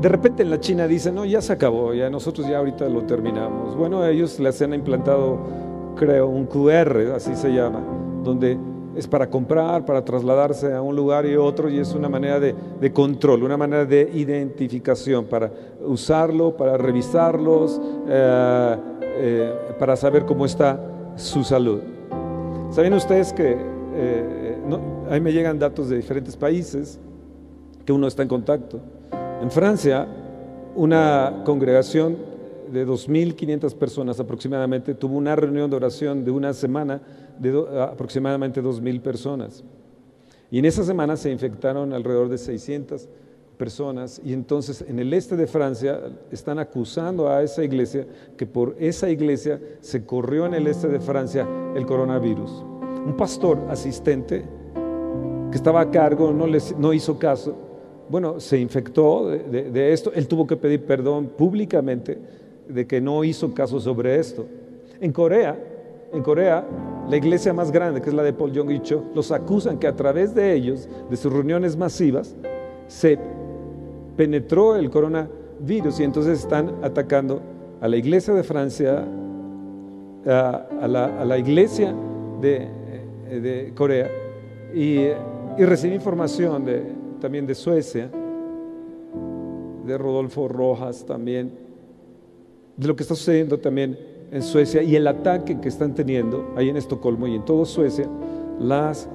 de 0.00 0.08
repente 0.08 0.44
en 0.44 0.48
la 0.48 0.58
China 0.58 0.86
dicen, 0.86 1.14
no, 1.14 1.26
ya 1.26 1.42
se 1.42 1.52
acabó, 1.52 1.92
ya 1.92 2.08
nosotros 2.08 2.48
ya 2.48 2.56
ahorita 2.56 2.88
lo 2.88 3.02
terminamos. 3.02 3.76
Bueno, 3.76 4.02
ellos 4.06 4.40
les 4.40 4.62
han 4.62 4.72
implantado, 4.72 5.36
creo, 5.94 6.26
un 6.26 6.46
QR, 6.46 7.12
así 7.14 7.36
se 7.36 7.52
llama, 7.52 7.82
donde 8.24 8.56
es 8.96 9.06
para 9.06 9.28
comprar, 9.28 9.84
para 9.84 10.02
trasladarse 10.02 10.72
a 10.72 10.80
un 10.80 10.96
lugar 10.96 11.26
y 11.26 11.36
otro, 11.36 11.68
y 11.68 11.80
es 11.80 11.94
una 11.94 12.08
manera 12.08 12.40
de, 12.40 12.92
control, 12.94 13.42
una 13.42 13.58
manera 13.58 13.84
de 13.84 14.10
identificación, 14.14 15.26
para 15.26 15.52
usarlo, 15.84 16.56
para 16.56 16.78
revisarlos, 16.78 17.78
eh, 18.08 18.76
eh, 19.20 19.54
para 19.78 19.96
saber 19.96 20.24
cómo 20.26 20.44
está 20.44 20.80
su 21.16 21.44
salud. 21.44 21.80
¿Saben 22.70 22.92
ustedes 22.94 23.32
que 23.32 23.56
eh, 23.94 24.56
ahí 25.10 25.20
me 25.20 25.32
llegan 25.32 25.58
datos 25.58 25.88
de 25.88 25.96
diferentes 25.96 26.36
países 26.36 26.98
que 27.84 27.92
uno 27.92 28.06
está 28.06 28.22
en 28.22 28.28
contacto? 28.28 28.80
En 29.40 29.50
Francia, 29.50 30.06
una 30.74 31.42
congregación 31.44 32.16
de 32.70 32.86
2.500 32.86 33.74
personas 33.74 34.20
aproximadamente 34.20 34.94
tuvo 34.94 35.16
una 35.16 35.34
reunión 35.34 35.70
de 35.70 35.76
oración 35.76 36.24
de 36.24 36.30
una 36.30 36.52
semana 36.52 37.00
de 37.38 37.64
aproximadamente 37.80 38.62
2.000 38.62 39.00
personas. 39.00 39.64
Y 40.50 40.58
en 40.58 40.64
esa 40.64 40.84
semana 40.84 41.16
se 41.16 41.30
infectaron 41.30 41.92
alrededor 41.92 42.28
de 42.28 42.38
600 42.38 43.08
personas 43.58 44.20
y 44.24 44.32
entonces 44.32 44.84
en 44.88 44.98
el 44.98 45.12
este 45.12 45.36
de 45.36 45.46
Francia 45.46 46.00
están 46.30 46.58
acusando 46.58 47.28
a 47.28 47.42
esa 47.42 47.62
iglesia 47.62 48.06
que 48.36 48.46
por 48.46 48.76
esa 48.78 49.10
iglesia 49.10 49.60
se 49.80 50.06
corrió 50.06 50.46
en 50.46 50.54
el 50.54 50.66
este 50.66 50.88
de 50.88 51.00
Francia 51.00 51.46
el 51.74 51.84
coronavirus. 51.84 52.64
Un 53.04 53.14
pastor 53.16 53.58
asistente 53.68 54.44
que 55.50 55.56
estaba 55.56 55.80
a 55.80 55.90
cargo 55.90 56.32
no, 56.32 56.46
les, 56.46 56.76
no 56.78 56.92
hizo 56.92 57.18
caso 57.18 57.68
bueno, 58.08 58.40
se 58.40 58.58
infectó 58.58 59.28
de, 59.28 59.92
esto, 59.92 60.12
él 60.14 60.26
tuvo 60.26 60.46
que 60.46 60.56
pedir 60.56 60.84
perdón 60.84 61.26
públicamente 61.26 62.18
de 62.66 62.86
que 62.86 63.00
no 63.00 63.22
hizo 63.24 63.52
caso 63.52 63.80
sobre 63.80 64.18
esto. 64.18 64.46
En 65.00 65.12
Corea, 65.12 65.58
en 66.12 66.22
Corea, 66.22 66.66
la 67.08 67.16
iglesia 67.16 67.52
más 67.52 67.70
grande, 67.70 68.00
que 68.00 68.08
es 68.08 68.14
la 68.14 68.22
de 68.22 68.32
Paul 68.32 68.52
Jong 68.56 68.82
Cho, 68.82 69.04
los 69.14 69.30
acusan 69.30 69.78
que 69.78 69.86
a 69.86 69.94
través 69.94 70.34
de 70.34 70.54
ellos, 70.54 70.88
de 71.10 71.16
sus 71.16 71.32
reuniones 71.32 71.76
masivas, 71.76 72.34
se 72.86 73.18
penetró 74.18 74.74
el 74.74 74.90
coronavirus 74.90 76.00
y 76.00 76.02
entonces 76.02 76.40
están 76.40 76.74
atacando 76.82 77.40
a 77.80 77.86
la 77.86 77.96
iglesia 77.96 78.34
de 78.34 78.42
Francia, 78.42 79.06
a, 80.26 80.88
la, 80.88 81.38
iglesia 81.38 81.94
de, 82.40 83.72
Corea 83.76 84.10
y, 84.74 85.06
recibí 85.56 85.94
información 85.94 86.64
también 87.20 87.46
de 87.46 87.54
Suecia, 87.54 88.10
de 89.86 89.96
Rodolfo 89.96 90.48
Rojas 90.48 91.06
también, 91.06 91.52
de 92.76 92.88
lo 92.88 92.96
que 92.96 93.04
está 93.04 93.14
sucediendo 93.14 93.58
también 93.58 93.96
en 94.32 94.42
Suecia 94.42 94.82
y 94.82 94.96
el 94.96 95.06
ataque 95.06 95.60
que 95.60 95.68
están 95.68 95.94
teniendo 95.94 96.54
ahí 96.56 96.68
en 96.68 96.76
Estocolmo 96.76 97.28
y 97.28 97.36
en 97.36 97.44
toda 97.44 97.64
Suecia 97.64 98.08
las 98.58 99.08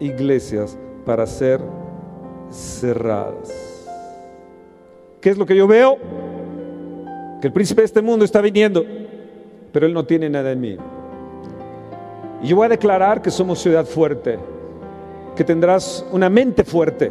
iglesias 0.00 0.76
para 1.06 1.28
ser 1.28 1.60
cerradas. 2.50 3.67
¿Qué 5.20 5.30
es 5.30 5.38
lo 5.38 5.46
que 5.46 5.56
yo 5.56 5.66
veo? 5.66 5.98
Que 7.40 7.48
el 7.48 7.52
príncipe 7.52 7.82
de 7.82 7.86
este 7.86 8.02
mundo 8.02 8.24
está 8.24 8.40
viniendo, 8.40 8.84
pero 9.72 9.86
él 9.86 9.94
no 9.94 10.04
tiene 10.04 10.28
nada 10.28 10.52
en 10.52 10.60
mí. 10.60 10.76
Y 12.42 12.48
yo 12.48 12.56
voy 12.56 12.66
a 12.66 12.68
declarar 12.68 13.20
que 13.22 13.30
somos 13.30 13.58
ciudad 13.58 13.84
fuerte, 13.84 14.38
que 15.34 15.44
tendrás 15.44 16.06
una 16.12 16.28
mente 16.28 16.64
fuerte 16.64 17.10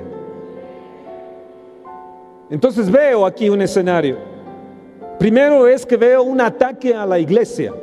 entonces 2.50 2.90
veo 2.90 3.26
aquí 3.26 3.50
un 3.50 3.62
escenario. 3.62 4.18
Primero 5.20 5.68
es 5.68 5.86
que 5.86 5.98
veo 5.98 6.24
un 6.24 6.40
ataque 6.40 6.94
a 6.94 7.06
la 7.06 7.20
iglesia 7.20 7.74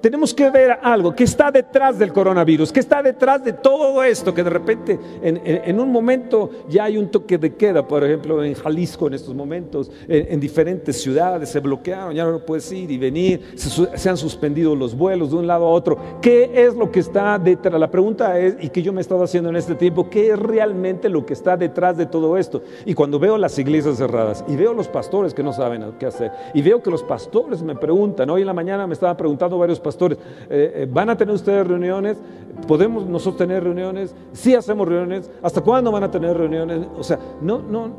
tenemos 0.00 0.34
que 0.34 0.50
ver 0.50 0.78
algo 0.82 1.14
que 1.14 1.24
está 1.24 1.50
detrás 1.50 1.98
del 1.98 2.12
coronavirus, 2.12 2.72
que 2.72 2.80
está 2.80 3.02
detrás 3.02 3.42
de 3.44 3.52
todo 3.52 4.02
esto, 4.02 4.34
que 4.34 4.42
de 4.42 4.50
repente 4.50 4.98
en, 5.22 5.80
un 5.80 5.90
momento 5.90 6.50
ya 6.68 6.84
hay 6.84 6.96
un 6.98 7.10
toque 7.10 7.38
de 7.38 7.54
queda, 7.54 7.86
por 7.86 8.04
ejemplo 8.04 8.42
en 8.42 8.54
Jalisco 8.54 9.06
en 9.06 9.14
estos 9.14 9.34
momentos, 9.34 9.90
en, 10.08 10.40
diferentes 10.40 11.00
ciudades 11.00 11.48
se 11.48 11.60
bloquearon, 11.60 12.14
ya 12.14 12.24
no 12.24 12.38
puedes 12.40 12.70
ir 12.72 12.90
y 12.90 12.98
venir, 12.98 13.40
se, 13.56 14.08
han 14.08 14.16
suspendido 14.16 14.74
los 14.74 14.96
vuelos 14.96 15.30
de 15.30 15.36
un 15.36 15.46
lado 15.46 15.66
a 15.66 15.70
otro. 15.70 15.98
¿Qué 16.20 16.50
es 16.54 16.74
lo 16.74 16.90
que 16.90 17.00
está 17.00 17.38
detrás? 17.38 17.78
La 17.80 17.90
pregunta 17.90 18.38
es, 18.38 18.56
y 18.60 18.68
que 18.68 18.82
yo 18.82 18.92
me 18.92 19.00
he 19.00 19.02
estado 19.02 19.24
haciendo 19.24 19.50
en 19.50 19.56
este 19.56 19.74
tiempo, 19.74 20.08
¿qué 20.08 20.30
es 20.30 20.38
realmente 20.38 21.08
lo 21.08 21.24
que 21.24 21.32
está 21.32 21.56
detrás 21.56 21.96
de 21.96 22.06
todo 22.06 22.36
esto? 22.36 22.62
Y 22.84 22.94
cuando 22.94 23.18
veo 23.18 23.38
las 23.38 23.58
iglesias 23.58 23.96
cerradas 23.96 24.44
y 24.48 24.56
veo 24.56 24.72
los 24.72 24.88
pastores 24.88 25.34
que 25.34 25.42
no 25.42 25.52
saben 25.52 25.84
qué 25.98 26.06
hacer, 26.06 26.30
y 26.54 26.62
veo 26.62 26.82
que 26.82 26.90
los 26.90 27.02
pastores 27.02 27.62
me 27.62 27.74
preguntan, 27.74 28.30
hoy 28.30 28.42
en 28.42 28.46
la 28.46 28.54
mañana 28.54 28.86
me 28.86 28.94
estaban 28.94 29.16
preguntando 29.16 29.58
varios 29.58 29.80
pastores, 29.86 30.18
eh, 30.50 30.72
eh, 30.74 30.88
¿van 30.90 31.10
a 31.10 31.16
tener 31.16 31.34
ustedes 31.34 31.66
reuniones? 31.66 32.18
¿Podemos 32.66 33.06
nosotros 33.06 33.36
tener 33.36 33.62
reuniones? 33.62 34.14
Sí 34.32 34.54
hacemos 34.54 34.88
reuniones. 34.88 35.30
¿Hasta 35.42 35.60
cuándo 35.60 35.92
van 35.92 36.02
a 36.02 36.10
tener 36.10 36.36
reuniones? 36.36 36.86
O 36.98 37.04
sea, 37.04 37.18
no, 37.40 37.62
no, 37.62 37.90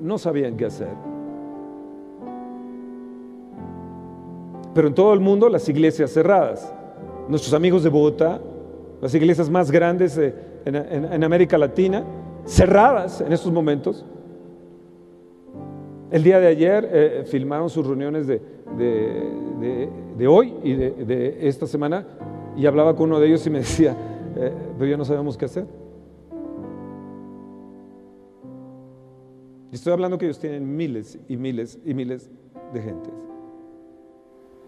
no 0.00 0.18
sabían 0.18 0.56
qué 0.56 0.66
hacer. 0.66 0.88
Pero 4.74 4.88
en 4.88 4.94
todo 4.94 5.12
el 5.12 5.20
mundo 5.20 5.48
las 5.48 5.68
iglesias 5.68 6.10
cerradas. 6.12 6.72
Nuestros 7.28 7.52
amigos 7.52 7.82
de 7.82 7.90
Bogotá, 7.90 8.40
las 9.02 9.14
iglesias 9.14 9.50
más 9.50 9.70
grandes 9.70 10.18
en, 10.64 11.24
América 11.24 11.58
Latina, 11.58 12.04
cerradas 12.46 13.20
en 13.20 13.32
estos 13.32 13.52
momentos. 13.52 14.04
El 16.10 16.24
día 16.24 16.40
de 16.40 16.48
ayer 16.48 16.88
eh, 16.92 17.24
filmaron 17.24 17.70
sus 17.70 17.86
reuniones 17.86 18.26
de, 18.26 18.40
de, 18.76 20.26
hoy 20.26 20.54
y 20.64 20.74
de, 20.74 21.38
esta 21.42 21.66
semana 21.66 22.04
y 22.56 22.66
hablaba 22.66 22.96
con 22.96 23.10
uno 23.10 23.20
de 23.20 23.28
ellos 23.28 23.46
y 23.46 23.50
me 23.50 23.58
decía, 23.60 23.96
eh, 24.36 24.52
pero 24.76 24.90
ya 24.90 24.96
no 24.96 25.04
sabemos 25.04 25.36
qué 25.36 25.44
hacer. 25.44 25.66
Y 29.70 29.76
estoy 29.76 29.92
hablando 29.92 30.18
que 30.18 30.24
ellos 30.24 30.40
tienen 30.40 30.76
miles 30.76 31.16
y 31.28 31.36
miles 31.36 31.78
y 31.84 31.94
miles 31.94 32.28
de 32.72 32.82
gentes. 32.82 33.14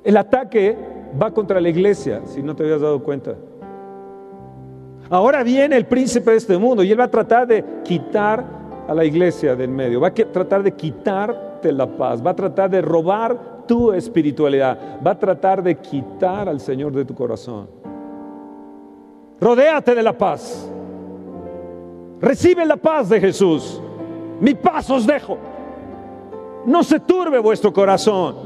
El 0.04 0.16
ataque 0.16 0.76
va 1.20 1.32
contra 1.32 1.60
la 1.60 1.68
iglesia, 1.68 2.22
si 2.26 2.40
no 2.40 2.54
te 2.54 2.62
habías 2.62 2.80
dado 2.80 3.02
cuenta. 3.02 3.34
Ahora 5.10 5.42
viene 5.42 5.76
el 5.76 5.86
príncipe 5.86 6.30
de 6.30 6.36
este 6.36 6.56
mundo 6.56 6.84
y 6.84 6.92
él 6.92 7.00
va 7.00 7.04
a 7.04 7.10
tratar 7.10 7.48
de 7.48 7.64
quitar 7.82 8.61
a 8.92 8.94
la 8.94 9.04
iglesia 9.04 9.56
del 9.56 9.70
medio, 9.70 10.00
va 10.00 10.08
a 10.08 10.14
tratar 10.14 10.62
de 10.62 10.72
quitarte 10.72 11.72
la 11.72 11.86
paz, 11.86 12.24
va 12.24 12.30
a 12.30 12.36
tratar 12.36 12.70
de 12.70 12.80
robar 12.80 13.52
tu 13.66 13.92
espiritualidad. 13.92 15.00
Va 15.04 15.12
a 15.12 15.18
tratar 15.18 15.62
de 15.62 15.76
quitar 15.76 16.48
al 16.48 16.60
Señor 16.60 16.92
de 16.92 17.04
tu 17.04 17.14
corazón. 17.14 17.68
Rodéate 19.40 19.94
de 19.94 20.02
la 20.02 20.16
paz. 20.16 20.70
Recibe 22.20 22.64
la 22.64 22.76
paz 22.76 23.08
de 23.08 23.20
Jesús. 23.20 23.80
Mi 24.40 24.54
paz 24.54 24.90
os 24.90 25.06
dejo. 25.06 25.38
no 26.64 26.84
se 26.84 27.00
turbe 27.00 27.38
vuestro 27.40 27.72
corazón. 27.72 28.36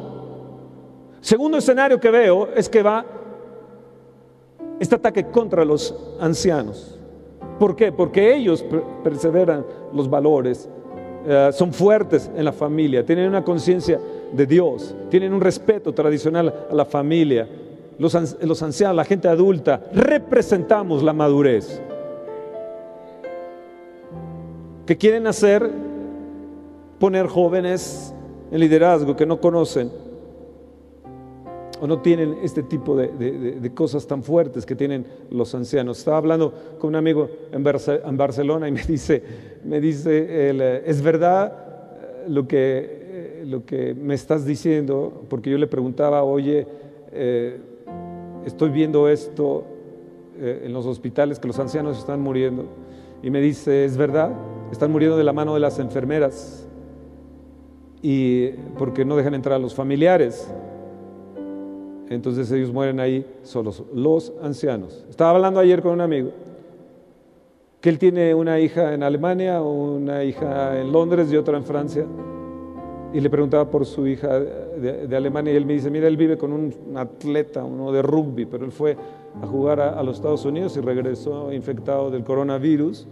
Segundo 1.20 1.58
escenario 1.58 2.00
que 2.00 2.10
veo 2.10 2.48
es 2.54 2.68
que 2.68 2.82
va 2.82 3.04
este 4.78 4.94
ataque 4.94 5.26
contra 5.26 5.64
los 5.64 5.94
ancianos. 6.20 6.95
¿Por 7.58 7.74
qué? 7.74 7.92
Porque 7.92 8.34
ellos 8.34 8.64
perseveran 9.02 9.64
los 9.92 10.08
valores, 10.10 10.68
eh, 11.26 11.50
son 11.52 11.72
fuertes 11.72 12.30
en 12.36 12.44
la 12.44 12.52
familia, 12.52 13.04
tienen 13.04 13.28
una 13.28 13.42
conciencia 13.42 13.98
de 14.32 14.46
Dios, 14.46 14.94
tienen 15.10 15.32
un 15.32 15.40
respeto 15.40 15.92
tradicional 15.92 16.66
a 16.70 16.74
la 16.74 16.84
familia. 16.84 17.48
Los, 17.98 18.14
los 18.42 18.62
ancianos, 18.62 18.96
la 18.96 19.04
gente 19.04 19.26
adulta, 19.26 19.80
representamos 19.92 21.02
la 21.02 21.14
madurez. 21.14 21.80
¿Qué 24.84 24.96
quieren 24.96 25.26
hacer? 25.26 25.68
Poner 26.98 27.26
jóvenes 27.26 28.14
en 28.50 28.60
liderazgo 28.60 29.16
que 29.16 29.26
no 29.26 29.40
conocen 29.40 30.05
o 31.80 31.86
no 31.86 32.00
tienen 32.00 32.38
este 32.42 32.62
tipo 32.62 32.96
de, 32.96 33.70
cosas 33.74 34.06
tan 34.06 34.22
fuertes 34.22 34.64
que 34.64 34.74
tienen 34.74 35.06
los 35.30 35.54
ancianos. 35.54 35.98
Estaba 35.98 36.18
hablando 36.18 36.52
con 36.78 36.88
un 36.88 36.96
amigo 36.96 37.28
en, 37.52 37.62
Barcelona 38.16 38.68
y 38.68 38.72
me 38.72 38.82
dice, 38.82 39.22
me 39.64 39.80
dice 39.80 40.26
eh, 40.28 40.82
es 40.86 41.02
verdad 41.02 41.52
eh, 41.52 42.24
lo 42.28 42.48
que, 42.48 42.58
eh, 42.60 43.44
lo 43.46 43.64
que 43.64 43.94
me 43.94 44.14
estás 44.14 44.46
diciendo, 44.46 45.24
porque 45.28 45.50
yo 45.50 45.58
le 45.58 45.66
preguntaba, 45.66 46.22
oye, 46.22 46.66
estoy 48.44 48.70
viendo 48.70 49.08
esto 49.08 49.64
en 50.38 50.72
los 50.72 50.84
hospitales, 50.84 51.38
que 51.38 51.48
los 51.48 51.58
ancianos 51.58 51.98
están 51.98 52.20
muriendo, 52.20 52.66
y 53.22 53.30
me 53.30 53.40
dice, 53.40 53.86
es 53.86 53.96
verdad, 53.96 54.32
están 54.70 54.92
muriendo 54.92 55.16
de 55.16 55.24
la 55.24 55.32
mano 55.32 55.54
de 55.54 55.60
las 55.60 55.78
enfermeras, 55.78 56.66
y 58.02 58.48
porque 58.78 59.06
no 59.06 59.16
dejan 59.16 59.34
entrar 59.34 59.54
a 59.54 59.58
los 59.58 59.74
familiares 59.74 60.46
entonces 62.14 62.50
ellos 62.52 62.72
mueren 62.72 63.00
ahí 63.00 63.26
solos, 63.42 63.82
los 63.92 64.32
ancianos. 64.42 65.04
Estaba 65.10 65.30
hablando 65.30 65.60
ayer 65.60 65.82
con 65.82 65.92
un 65.92 66.00
amigo 66.00 66.30
que 67.80 67.90
él 67.90 67.98
tiene 67.98 68.34
una 68.34 68.58
hija 68.58 68.94
en 68.94 69.02
Alemania, 69.02 69.60
una 69.62 70.24
hija 70.24 70.80
en 70.80 70.92
Londres 70.92 71.32
y 71.32 71.36
otra 71.36 71.56
en 71.56 71.64
Francia. 71.64 72.06
Y 73.12 73.20
le 73.20 73.30
preguntaba 73.30 73.70
por 73.70 73.86
su 73.86 74.06
hija 74.06 74.40
de, 74.40 75.16
Alemania 75.16 75.52
y 75.52 75.56
él 75.56 75.64
me 75.64 75.74
dice, 75.74 75.90
mira, 75.90 76.08
él 76.08 76.16
vive 76.16 76.36
con 76.36 76.52
un 76.52 76.74
atleta, 76.96 77.64
uno 77.64 77.92
de 77.92 78.02
rugby, 78.02 78.46
pero 78.46 78.64
él 78.64 78.72
fue 78.72 78.96
a 79.40 79.46
jugar 79.46 79.80
a 79.80 80.02
los 80.02 80.16
Estados 80.16 80.44
Unidos 80.44 80.76
y 80.76 80.80
regresó 80.80 81.52
infectado 81.52 82.10
del 82.10 82.24
coronavirus 82.24 83.06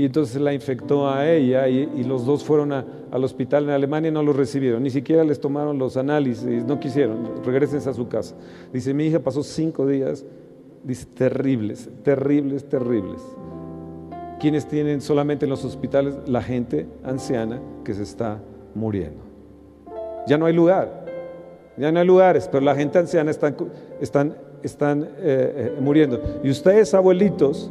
y 0.00 0.06
entonces 0.06 0.40
la 0.40 0.54
infectó 0.54 1.10
a 1.10 1.28
ella 1.28 1.68
y, 1.68 2.04
los 2.04 2.24
dos 2.24 2.42
fueron 2.42 2.72
al 2.72 3.22
hospital 3.22 3.64
en 3.64 3.70
Alemania 3.70 4.08
y 4.08 4.12
no 4.12 4.22
los 4.22 4.34
recibieron, 4.34 4.82
ni 4.82 4.88
siquiera 4.88 5.24
les 5.24 5.38
tomaron 5.38 5.78
los 5.78 5.98
análisis, 5.98 6.64
no 6.64 6.80
quisieron, 6.80 7.44
regresen 7.44 7.86
a 7.86 7.92
su 7.92 8.08
casa. 8.08 8.34
Dice, 8.72 8.94
mi 8.94 9.04
hija 9.04 9.18
pasó 9.18 9.42
cinco 9.42 9.86
días, 9.86 10.24
dice, 10.84 11.04
terribles, 11.04 11.90
terribles, 12.02 12.66
terribles. 12.66 13.20
Quienes 14.40 14.66
tienen 14.66 15.02
solamente 15.02 15.44
en 15.44 15.50
los 15.50 15.66
hospitales 15.66 16.14
la 16.26 16.40
gente 16.40 16.88
anciana 17.04 17.60
que 17.84 17.92
se 17.92 18.04
está 18.04 18.40
muriendo. 18.74 19.20
Ya 20.26 20.38
no 20.38 20.46
hay 20.46 20.54
lugar, 20.54 21.04
ya 21.76 21.92
no 21.92 22.00
hay 22.00 22.06
lugares, 22.06 22.48
pero 22.50 22.64
la 22.64 22.74
gente 22.74 22.98
anciana 22.98 23.30
están, 23.30 23.54
están, 24.00 24.34
están 24.62 25.02
eh, 25.02 25.08
eh, 25.18 25.76
muriendo. 25.78 26.40
Y 26.42 26.48
ustedes, 26.48 26.94
abuelitos, 26.94 27.70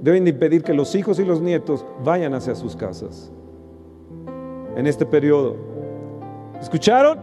deben 0.00 0.24
de 0.24 0.30
impedir 0.30 0.62
que 0.62 0.74
los 0.74 0.94
hijos 0.94 1.18
y 1.18 1.24
los 1.24 1.40
nietos 1.40 1.84
vayan 2.04 2.34
hacia 2.34 2.54
sus 2.54 2.74
casas 2.74 3.30
en 4.76 4.86
este 4.86 5.04
periodo. 5.04 5.56
¿Escucharon? 6.60 7.18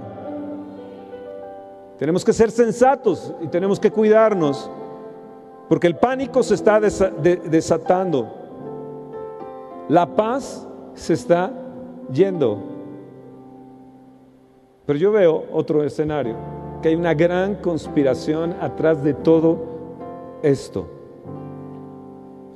Tenemos 1.98 2.24
que 2.24 2.34
ser 2.34 2.52
sensatos 2.52 3.34
y 3.42 3.48
tenemos 3.48 3.80
que 3.80 3.92
cuidarnos 3.92 4.70
porque 5.68 5.88
el 5.88 5.96
pánico 5.96 6.44
se 6.44 6.54
está 6.54 6.80
desatando. 6.80 8.34
La 9.90 10.16
paz 10.16 10.68
se 10.94 11.14
está 11.14 11.52
yendo. 12.12 12.60
Pero 14.86 15.00
yo 15.00 15.12
veo 15.12 15.46
otro 15.52 15.84
escenario, 15.84 16.36
que 16.82 16.90
hay 16.90 16.96
una 16.96 17.14
gran 17.14 17.56
conspiración 17.56 18.56
atrás 18.62 19.04
de 19.04 19.14
todo 19.14 19.58
esto. 20.42 20.97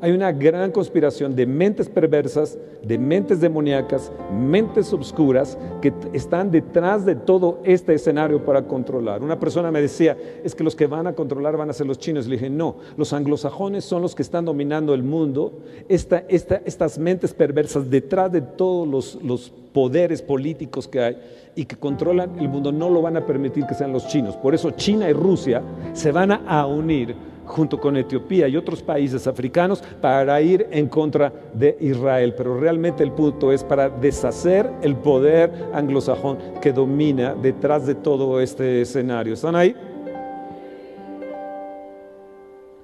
Hay 0.01 0.11
una 0.13 0.31
gran 0.31 0.71
conspiración 0.71 1.35
de 1.35 1.45
mentes 1.45 1.87
perversas, 1.87 2.57
de 2.81 2.97
mentes 2.97 3.39
demoníacas, 3.39 4.11
mentes 4.33 4.91
obscuras 4.93 5.59
que 5.79 5.93
están 6.11 6.49
detrás 6.49 7.05
de 7.05 7.13
todo 7.13 7.59
este 7.63 7.93
escenario 7.93 8.43
para 8.43 8.63
controlar. 8.63 9.21
Una 9.21 9.39
persona 9.39 9.69
me 9.69 9.79
decía, 9.79 10.17
es 10.43 10.55
que 10.55 10.63
los 10.63 10.75
que 10.75 10.87
van 10.87 11.05
a 11.05 11.13
controlar 11.13 11.55
van 11.55 11.69
a 11.69 11.73
ser 11.73 11.85
los 11.85 11.99
chinos. 11.99 12.25
Le 12.25 12.37
dije, 12.37 12.49
no, 12.49 12.77
los 12.97 13.13
anglosajones 13.13 13.85
son 13.85 14.01
los 14.01 14.15
que 14.15 14.23
están 14.23 14.43
dominando 14.43 14.95
el 14.95 15.03
mundo. 15.03 15.59
estas 15.87 16.97
mentes 16.97 17.35
perversas 17.35 17.87
detrás 17.87 18.31
de 18.31 18.41
todos 18.41 18.87
los, 18.87 19.23
los 19.23 19.53
poderes 19.71 20.23
políticos 20.23 20.87
que 20.87 20.99
hay 20.99 21.17
y 21.55 21.65
que 21.65 21.75
controlan 21.75 22.39
el 22.39 22.49
mundo 22.49 22.71
no 22.71 22.89
lo 22.89 23.03
van 23.03 23.17
a 23.17 23.25
permitir 23.27 23.67
que 23.67 23.75
sean 23.75 23.93
los 23.93 24.07
chinos. 24.07 24.35
Por 24.35 24.55
eso 24.55 24.71
China 24.71 25.07
y 25.07 25.13
Rusia 25.13 25.61
se 25.93 26.11
van 26.11 26.31
a 26.31 26.65
unir 26.65 27.15
junto 27.45 27.80
con 27.80 27.97
Etiopía 27.97 28.47
y 28.47 28.58
otros 28.58 28.82
países 28.82 29.27
africanos 29.27 29.84
para 29.99 30.41
ir 30.41 30.67
en 30.71 30.88
contra 30.88 31.32
de 31.54 31.77
Israel. 31.80 32.34
Pero 32.36 32.60
realmente 32.60 33.04
el 33.04 33.12
punto 33.12 33.51
es 33.51 33.63
para 33.63 33.89
deshacer 33.89 34.69
el 34.82 34.95
poder 34.95 35.69
anglosajón 35.73 36.38
que 36.62 36.71
domina 36.71 37.34
detrás 37.34 37.86
de 37.86 37.95
todo 37.95 38.39
este 38.39 38.82
escenario. 38.82 39.34
¿Están 39.34 39.56
ahí? 39.56 39.75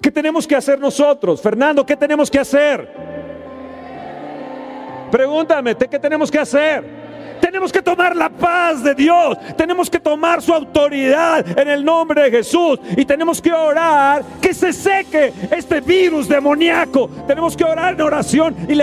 ¿Qué 0.02 0.12
tenemos 0.12 0.48
que 0.48 0.56
hacer 0.56 0.80
nosotros? 0.80 1.42
Fernando, 1.42 1.86
¿qué 1.86 1.96
tenemos 1.96 2.32
que 2.32 2.40
hacer? 2.40 2.88
Pregúntame, 5.12 5.76
¿qué 5.76 6.00
tenemos 6.00 6.30
que 6.30 6.40
hacer? 6.40 6.97
Tenemos 7.58 7.74
que 7.74 7.82
tomar 7.82 8.16
la 8.16 8.30
paz 8.30 8.84
de 8.84 8.94
Dios. 8.94 9.36
Tenemos 9.58 9.90
que 9.90 10.00
tomar 10.00 10.44
su 10.44 10.54
autoridad 10.54 11.44
en 11.58 11.68
el 11.68 11.84
nombre 11.84 12.22
de 12.22 12.30
Jesús. 12.30 12.80
Y 12.96 13.04
tenemos 13.04 13.42
que 13.42 13.52
orar 13.52 14.24
que 14.40 14.54
se 14.54 14.72
seque 14.72 15.34
este 15.50 15.82
virus 15.82 16.30
demoníaco. 16.30 17.10
Tenemos 17.26 17.58
que 17.58 17.64
orar 17.64 17.96
en 17.96 18.02
oración 18.02 18.56
y 18.70 18.76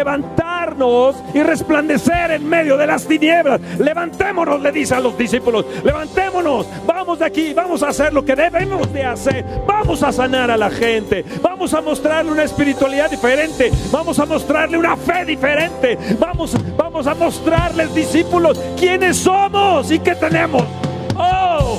y 1.33 1.43
resplandecer 1.43 2.33
en 2.33 2.49
medio 2.49 2.77
de 2.77 2.87
las 2.87 3.07
tinieblas. 3.07 3.61
Levantémonos, 3.79 4.61
le 4.61 4.73
dice 4.73 4.95
a 4.95 5.01
los 5.01 5.17
discípulos. 5.17 5.65
Levantémonos. 5.85 6.67
Vamos 6.87 7.19
de 7.21 7.25
aquí. 7.25 7.55
Vamos 7.55 7.83
a 7.83 7.89
hacer 7.89 8.13
lo 8.13 8.25
que 8.25 8.35
debemos 8.35 8.93
de 8.93 9.05
hacer. 9.05 9.45
Vamos 9.67 10.03
a 10.03 10.11
sanar 10.11 10.51
a 10.51 10.57
la 10.57 10.71
gente. 10.71 11.25
Vamos 11.41 11.73
a 11.75 11.81
mostrarle 11.81 12.33
una 12.33 12.43
espiritualidad 12.43 13.09
diferente. 13.09 13.71
Vamos 13.93 14.19
a 14.19 14.27
mostrarle 14.27 14.77
una 14.77 14.97
fe 14.97 15.25
diferente. 15.25 15.97
Vamos, 16.19 16.57
vamos 16.77 17.07
a 17.07 17.15
mostrarles 17.15 17.95
discípulos 17.95 18.61
quiénes 18.77 19.17
somos 19.17 19.91
y 19.93 20.01
qué 20.01 20.17
tenemos. 20.17 20.65
Oh. 21.17 21.79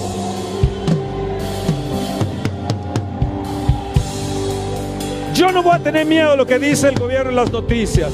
Yo 5.33 5.51
no 5.51 5.61
voy 5.61 5.75
a 5.75 5.79
tener 5.79 6.05
miedo 6.05 6.31
a 6.31 6.35
lo 6.37 6.45
que 6.45 6.57
dice 6.59 6.87
el 6.87 6.95
gobierno 6.97 7.31
en 7.31 7.35
las 7.35 7.51
noticias. 7.51 8.09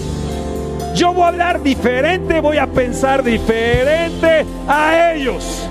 Yo 0.96 1.14
voy 1.14 1.24
a 1.24 1.28
hablar 1.30 1.64
diferente, 1.64 2.42
voy 2.42 2.58
a 2.58 2.68
pensar 2.68 3.24
diferente 3.24 4.46
a 4.68 5.14
ellos. 5.14 5.68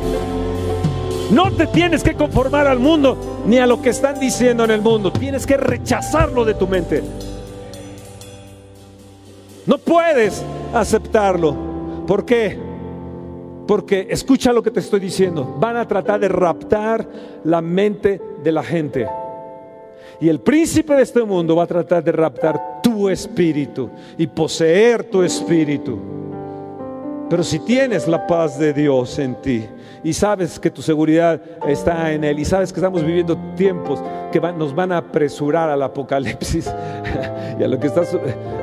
No 1.31 1.53
te 1.53 1.67
tienes 1.69 2.03
que 2.03 2.15
conformar 2.15 2.67
al 2.67 2.79
mundo 2.79 3.43
ni 3.47 3.59
a 3.59 3.67
lo 3.67 3.81
que 3.81 3.91
están 3.91 4.19
diciendo 4.19 4.65
en 4.65 4.71
el 4.71 4.81
mundo. 4.81 5.13
Tienes 5.13 5.47
que 5.47 5.57
rechazarlo 5.57 6.45
de 6.45 6.55
tu 6.55 6.67
mente. 6.67 7.03
No 9.67 9.79
puedes 9.79 10.45
aceptarlo. 10.75 12.05
¿Por 12.07 12.25
qué? 12.25 12.59
Porque 13.69 14.09
escucha 14.11 14.53
lo 14.53 14.63
que 14.63 14.73
te 14.73 14.81
estoy 14.81 14.99
diciendo. 14.99 15.57
Van 15.61 15.77
a 15.77 15.87
tratar 15.87 16.19
de 16.19 16.29
raptar 16.29 17.07
la 17.45 17.61
mente 17.61 18.21
de 18.43 18.51
la 18.53 18.65
gente. 18.65 19.07
Y 20.21 20.29
el 20.29 20.41
príncipe 20.41 20.95
de 20.95 21.03
este 21.03 21.23
mundo 21.23 21.57
va 21.57 21.65
a 21.65 21.67
tratar 21.67 22.03
de 22.03 22.13
raptar 22.13 22.81
tu 22.83 23.09
espíritu 23.09 23.91
y 24.17 24.27
poseer 24.27 25.05
tu 25.05 25.23
espíritu. 25.23 25.99
Pero 27.29 27.45
si 27.45 27.61
tienes 27.61 28.09
la 28.09 28.27
paz 28.27 28.59
de 28.59 28.73
Dios 28.73 29.19
en 29.19 29.37
ti 29.37 29.65
y 30.03 30.13
sabes 30.13 30.59
que 30.59 30.71
tu 30.71 30.83
seguridad 30.83 31.41
está 31.69 32.13
en 32.13 32.25
Él 32.25 32.41
y 32.41 32.45
sabes 32.45 32.73
que 32.73 32.81
estamos 32.81 33.05
viviendo 33.05 33.39
tiempos 33.57 34.03
que 34.33 34.41
nos 34.41 34.75
van 34.75 34.91
a 34.91 34.99
apresurar 34.99 35.71
al 35.71 35.83
apocalipsis 35.83 36.73
y 37.61 37.63
a 37.63 37.69
lo 37.69 37.79
que 37.79 37.87
estás, 37.87 38.17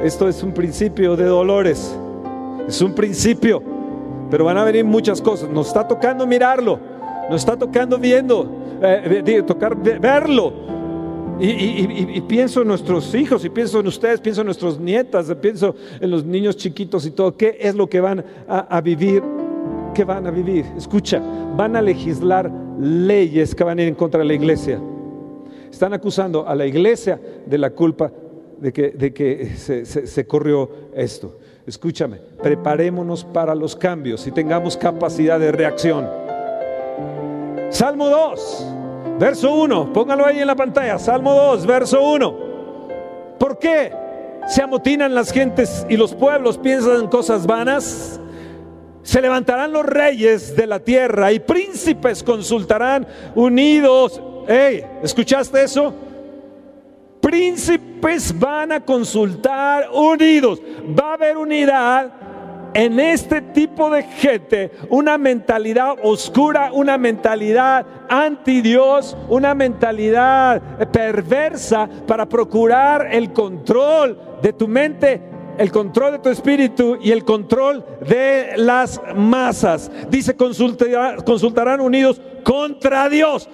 esto 0.03 0.27
es 0.27 0.43
un 0.43 0.51
principio 0.51 1.15
de 1.15 1.25
dolores, 1.25 1.95
es 2.67 2.81
un 2.81 2.93
principio 2.93 3.77
pero 4.29 4.45
van 4.45 4.57
a 4.57 4.63
venir 4.63 4.85
muchas 4.85 5.21
cosas. 5.21 5.49
Nos 5.49 5.67
está 5.67 5.87
tocando 5.87 6.25
mirarlo, 6.27 6.79
nos 7.29 7.41
está 7.41 7.57
tocando 7.57 7.97
viendo, 7.97 8.49
eh, 8.81 9.43
tocar 9.45 9.75
verlo. 9.75 10.76
Y, 11.39 12.21
pienso 12.21 12.61
en 12.63 12.67
nuestros 12.67 13.13
hijos, 13.13 13.45
y 13.45 13.49
pienso 13.49 13.79
en 13.79 13.87
ustedes, 13.87 14.19
pienso 14.19 14.41
en 14.41 14.45
nuestras 14.45 14.79
nietas, 14.79 15.33
pienso 15.39 15.75
en 15.99 16.09
los 16.09 16.25
niños 16.25 16.57
chiquitos 16.57 17.05
y 17.05 17.11
todo. 17.11 17.35
¿Qué 17.37 17.57
es 17.59 17.75
lo 17.75 17.87
que 17.87 17.99
van 17.99 18.23
a, 18.47 18.81
vivir? 18.81 19.21
que 19.93 20.03
van 20.03 20.27
a 20.27 20.31
vivir. 20.31 20.65
Escucha, 20.77 21.21
van 21.55 21.75
a 21.75 21.81
legislar 21.81 22.51
leyes 22.79 23.55
que 23.55 23.63
van 23.63 23.79
a 23.79 23.81
ir 23.83 23.87
en 23.87 23.95
contra 23.95 24.19
de 24.19 24.25
la 24.25 24.33
iglesia. 24.33 24.79
Están 25.71 25.93
acusando 25.93 26.47
a 26.47 26.53
la 26.55 26.65
iglesia 26.65 27.19
de 27.45 27.57
la 27.57 27.71
culpa 27.71 28.11
de 28.59 28.71
que, 28.73 28.89
de 28.91 29.13
que 29.13 29.53
se, 29.55 29.85
se- 29.85 30.05
se 30.07 30.25
corrió 30.27 30.69
esto. 30.95 31.37
Escúchame, 31.65 32.17
preparémonos 32.41 33.25
para 33.25 33.53
los 33.53 33.75
cambios 33.75 34.25
y 34.27 34.31
tengamos 34.31 34.77
capacidad 34.77 35.39
de 35.39 35.51
reacción. 35.51 36.07
Salmo 37.69 38.09
2, 38.09 38.67
verso 39.19 39.53
1, 39.53 39.93
póngalo 39.93 40.25
ahí 40.25 40.39
en 40.39 40.47
la 40.47 40.55
pantalla. 40.55 40.99
Salmo 40.99 41.33
2, 41.33 41.65
verso 41.65 42.01
1. 42.01 42.37
¿Por 43.39 43.59
qué 43.59 43.91
se 44.47 44.61
amotinan 44.61 45.13
las 45.13 45.31
gentes 45.31 45.85
y 45.89 45.97
los 45.97 46.13
pueblos 46.13 46.57
piensan 46.57 47.01
en 47.01 47.07
cosas 47.07 47.45
vanas? 47.45 48.19
Se 49.03 49.21
levantarán 49.21 49.71
los 49.71 49.85
reyes 49.85 50.55
de 50.55 50.67
la 50.67 50.79
tierra 50.79 51.31
y 51.31 51.39
príncipes 51.39 52.23
consultarán 52.23 53.07
unidos. 53.35 54.21
Hey, 54.47 54.83
¿escuchaste 55.01 55.63
eso? 55.63 55.93
Príncipes 57.21 58.37
van 58.37 58.73
a 58.73 58.79
consultar 58.83 59.89
unidos. 59.93 60.61
Va 60.97 61.11
a 61.11 61.13
haber 61.13 61.37
unidad 61.37 62.11
en 62.77 62.99
este 62.99 63.41
tipo 63.41 63.89
de 63.89 64.03
gente, 64.03 64.71
una 64.89 65.17
mentalidad 65.17 65.95
oscura, 66.03 66.69
una 66.71 66.95
mentalidad 66.99 67.83
anti 68.07 68.61
Dios, 68.61 69.17
una 69.29 69.55
mentalidad 69.55 70.61
perversa 70.91 71.89
para 72.05 72.29
procurar 72.29 73.07
el 73.11 73.33
control 73.33 74.19
de 74.43 74.53
tu 74.53 74.67
mente 74.67 75.21
el 75.57 75.71
control 75.71 76.11
de 76.11 76.19
tu 76.19 76.29
espíritu 76.29 76.99
y 77.01 77.09
el 77.09 77.25
control 77.25 77.83
de 78.07 78.51
las 78.57 79.01
masas. 79.15 79.89
Dice, 80.07 80.37
consultará- 80.37 81.23
consultarán 81.23 81.81
unidos 81.81 82.21
contra 82.43 83.09
Dios. 83.09 83.49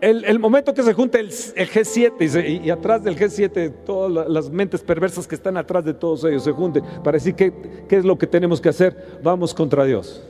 El, 0.00 0.38
momento 0.38 0.74
que 0.74 0.82
se 0.82 0.92
junte 0.92 1.18
el, 1.18 1.26
el 1.56 1.70
G7 1.70 2.62
y, 2.64 2.70
atrás 2.70 3.02
del 3.02 3.16
G7 3.18 3.72
todas 3.86 4.12
la- 4.12 4.28
las 4.28 4.50
mentes 4.50 4.82
perversas 4.82 5.26
que 5.26 5.34
están 5.34 5.56
atrás 5.56 5.84
de 5.84 5.94
todos 5.94 6.24
ellos 6.24 6.44
se 6.44 6.52
junten 6.52 6.84
para 7.02 7.16
decir 7.16 7.34
qué, 7.34 7.52
qué 7.88 7.96
es 7.96 8.04
lo 8.04 8.18
que 8.18 8.26
tenemos 8.26 8.60
que 8.60 8.68
hacer. 8.68 9.18
Vamos 9.22 9.54
contra 9.54 9.84
Dios 9.84 10.22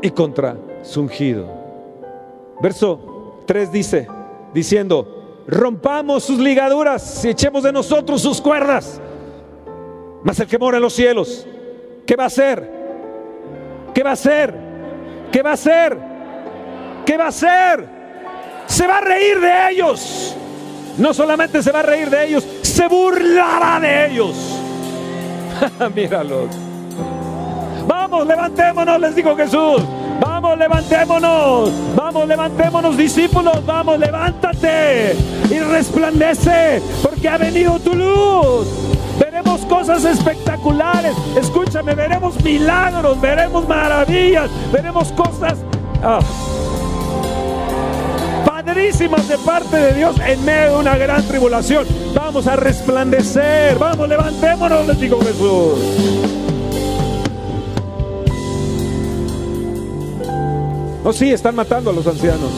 y 0.00 0.10
contra 0.10 0.56
su 0.82 1.00
ungido. 1.02 1.46
Verso 2.60 3.42
3 3.46 3.70
dice, 3.72 4.08
diciendo, 4.52 5.42
rompamos 5.46 6.24
sus 6.24 6.38
ligaduras 6.38 7.24
y 7.24 7.28
echemos 7.28 7.62
de 7.62 7.72
nosotros 7.72 8.20
sus 8.20 8.40
cuerdas. 8.40 9.00
Mas 10.24 10.38
el 10.40 10.46
que 10.48 10.58
mora 10.58 10.78
en 10.78 10.82
los 10.82 10.92
cielos, 10.92 11.46
¿qué 12.06 12.16
va 12.16 12.24
a 12.24 12.26
hacer? 12.28 12.68
¿Qué 13.94 14.02
va 14.02 14.10
a 14.10 14.14
hacer? 14.14 14.54
¿Qué 15.30 15.42
va 15.42 15.50
a 15.50 15.54
hacer? 15.54 16.11
¿Qué 17.04 17.16
va 17.16 17.26
a 17.26 17.28
hacer? 17.28 17.86
Se 18.66 18.86
va 18.86 18.98
a 18.98 19.00
reír 19.00 19.40
de 19.40 19.70
ellos. 19.70 20.36
No 20.98 21.14
solamente 21.14 21.62
se 21.62 21.72
va 21.72 21.80
a 21.80 21.82
reír 21.82 22.10
de 22.10 22.26
ellos, 22.26 22.46
se 22.62 22.86
burlará 22.86 23.80
de 23.80 24.06
ellos. 24.06 24.36
Míralos. 25.94 26.48
Vamos, 27.86 28.26
levantémonos, 28.26 29.00
les 29.00 29.14
dijo 29.14 29.34
Jesús. 29.36 29.82
Vamos, 30.20 30.58
levantémonos. 30.58 31.72
Vamos, 31.96 32.28
levantémonos, 32.28 32.96
discípulos. 32.96 33.64
Vamos, 33.66 33.98
levántate 33.98 35.16
y 35.50 35.58
resplandece, 35.58 36.82
porque 37.02 37.28
ha 37.28 37.38
venido 37.38 37.78
tu 37.80 37.94
luz. 37.94 38.68
Veremos 39.18 39.62
cosas 39.62 40.04
espectaculares. 40.04 41.16
Escúchame, 41.36 41.94
veremos 41.94 42.42
milagros, 42.42 43.20
veremos 43.20 43.66
maravillas, 43.66 44.50
veremos 44.72 45.10
cosas 45.12 45.58
ah, 46.02 46.20
padrísimas 48.72 49.28
de 49.28 49.36
parte 49.36 49.76
de 49.76 49.92
Dios 49.92 50.16
en 50.26 50.42
medio 50.46 50.72
de 50.72 50.78
una 50.78 50.96
gran 50.96 51.22
tribulación. 51.28 51.84
Vamos 52.14 52.46
a 52.46 52.56
resplandecer. 52.56 53.78
Vamos, 53.78 54.08
levantémonos, 54.08 54.86
les 54.86 54.98
dijo 54.98 55.20
Jesús. 55.20 55.78
No, 61.04 61.12
sí, 61.12 61.30
están 61.30 61.54
matando 61.54 61.90
a 61.90 61.92
los 61.92 62.06
ancianos. 62.06 62.50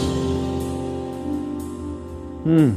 Mm. 2.45 2.71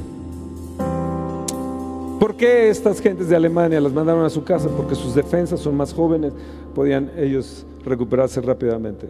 ¿Por 2.19 2.35
qué 2.37 2.69
estas 2.69 2.99
gentes 2.99 3.29
de 3.29 3.35
Alemania 3.35 3.79
las 3.79 3.93
mandaron 3.93 4.25
a 4.25 4.31
su 4.31 4.43
casa? 4.43 4.67
Porque 4.75 4.95
sus 4.95 5.13
defensas 5.13 5.59
son 5.59 5.77
más 5.77 5.93
jóvenes, 5.93 6.33
podían 6.73 7.11
ellos 7.15 7.67
recuperarse 7.85 8.41
rápidamente. 8.41 9.07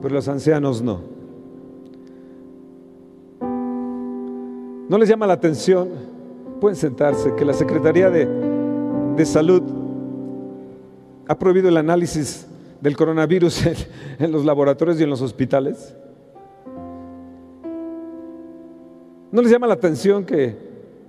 Pero 0.00 0.14
los 0.14 0.28
ancianos 0.28 0.80
no. 0.80 1.21
¿No 4.92 4.98
les 4.98 5.08
llama 5.08 5.26
la 5.26 5.32
atención? 5.32 5.88
Pueden 6.60 6.76
sentarse, 6.76 7.34
que 7.34 7.46
la 7.46 7.54
Secretaría 7.54 8.10
de, 8.10 9.24
Salud 9.24 9.62
ha 11.26 11.38
prohibido 11.38 11.70
el 11.70 11.78
análisis 11.78 12.46
del 12.78 12.94
coronavirus 12.94 13.62
en 14.18 14.30
los 14.30 14.44
laboratorios 14.44 15.00
y 15.00 15.04
en 15.04 15.08
los 15.08 15.22
hospitales? 15.22 15.96
¿No 19.30 19.40
les 19.40 19.50
llama 19.50 19.66
la 19.66 19.72
atención 19.72 20.26
que 20.26 20.58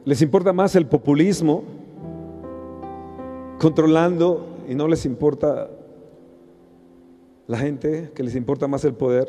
les 0.06 0.22
importa 0.22 0.54
más 0.54 0.78
el 0.78 0.86
populismo 0.86 1.66
controlando 3.60 4.48
y 4.70 4.76
no 4.76 4.88
les 4.88 5.06
importa 5.06 5.70
la 7.48 7.58
gente, 7.58 8.12
que 8.16 8.24
les 8.24 8.38
importa 8.38 8.66
más 8.66 8.86
el 8.86 8.94
poder? 8.94 9.28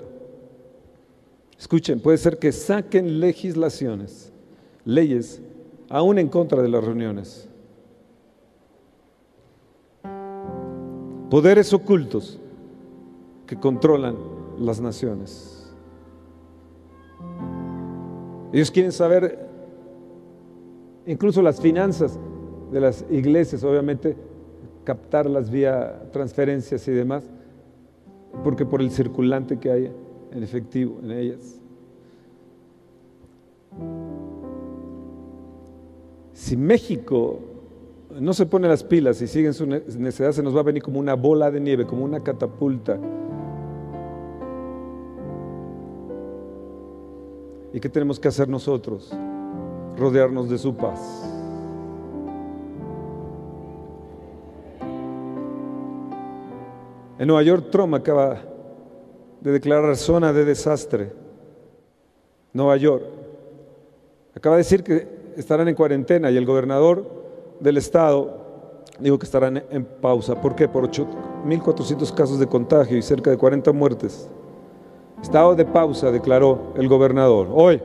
Escuchen, 1.58 1.98
puede 1.98 2.18
ser 2.18 2.38
que 2.38 2.52
saquen 2.52 3.18
legislaciones, 3.18 4.30
leyes, 4.84 5.42
aún 5.88 6.18
en 6.18 6.28
contra 6.28 6.62
de 6.62 6.68
las 6.68 6.84
reuniones. 6.84 7.48
poderes 11.34 11.72
ocultos 11.72 12.38
que 13.44 13.56
controlan 13.56 14.14
las 14.60 14.80
naciones. 14.80 15.68
Ellos 18.52 18.70
quieren 18.70 18.92
saber 18.92 19.44
incluso 21.06 21.42
las 21.42 21.60
finanzas 21.60 22.16
de 22.70 22.80
las 22.80 23.04
iglesias, 23.10 23.64
obviamente 23.64 24.16
captarlas 24.84 25.50
vía 25.50 26.08
transferencias 26.12 26.86
y 26.86 26.92
demás, 26.92 27.24
porque 28.44 28.64
por 28.64 28.80
el 28.80 28.92
circulante 28.92 29.58
que 29.58 29.72
hay 29.72 29.92
en 30.30 30.40
efectivo 30.40 31.00
en 31.02 31.10
ellas. 31.10 31.60
Si 36.34 36.56
México 36.56 37.38
no 38.10 38.34
se 38.34 38.44
pone 38.44 38.68
las 38.68 38.82
pilas 38.82 39.22
y 39.22 39.28
sigue 39.28 39.46
en 39.46 39.54
su 39.54 39.66
necesidad, 39.66 40.32
se 40.32 40.42
nos 40.42 40.54
va 40.54 40.60
a 40.60 40.64
venir 40.64 40.82
como 40.82 40.98
una 40.98 41.14
bola 41.14 41.50
de 41.50 41.60
nieve, 41.60 41.86
como 41.86 42.04
una 42.04 42.22
catapulta. 42.22 42.98
¿Y 47.72 47.78
qué 47.78 47.88
tenemos 47.88 48.18
que 48.18 48.26
hacer 48.28 48.48
nosotros? 48.48 49.12
Rodearnos 49.96 50.50
de 50.50 50.58
su 50.58 50.76
paz. 50.76 51.00
En 57.16 57.28
Nueva 57.28 57.44
York, 57.44 57.68
Trump 57.70 57.94
acaba 57.94 58.40
de 59.40 59.52
declarar 59.52 59.96
zona 59.96 60.32
de 60.32 60.44
desastre. 60.44 61.12
Nueva 62.52 62.76
York. 62.76 63.04
Acaba 64.34 64.56
de 64.56 64.62
decir 64.62 64.82
que 64.82 65.13
estarán 65.36 65.68
en 65.68 65.74
cuarentena 65.74 66.30
y 66.30 66.36
el 66.36 66.46
gobernador 66.46 67.04
del 67.60 67.76
estado 67.76 68.44
dijo 68.98 69.18
que 69.18 69.24
estarán 69.24 69.62
en 69.70 69.84
pausa. 69.84 70.40
¿Por 70.40 70.54
qué? 70.54 70.68
Por 70.68 70.88
8.400 70.88 72.14
casos 72.14 72.38
de 72.38 72.46
contagio 72.46 72.96
y 72.96 73.02
cerca 73.02 73.30
de 73.30 73.36
40 73.36 73.72
muertes. 73.72 74.28
Estado 75.22 75.54
de 75.54 75.64
pausa, 75.64 76.10
declaró 76.10 76.72
el 76.76 76.88
gobernador. 76.88 77.48
Hoy. 77.52 77.80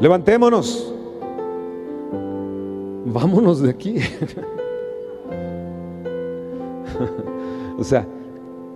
Levantémonos. 0.00 0.94
Vámonos 3.06 3.62
de 3.62 3.70
aquí. 3.70 3.96
o 7.78 7.84
sea, 7.84 8.06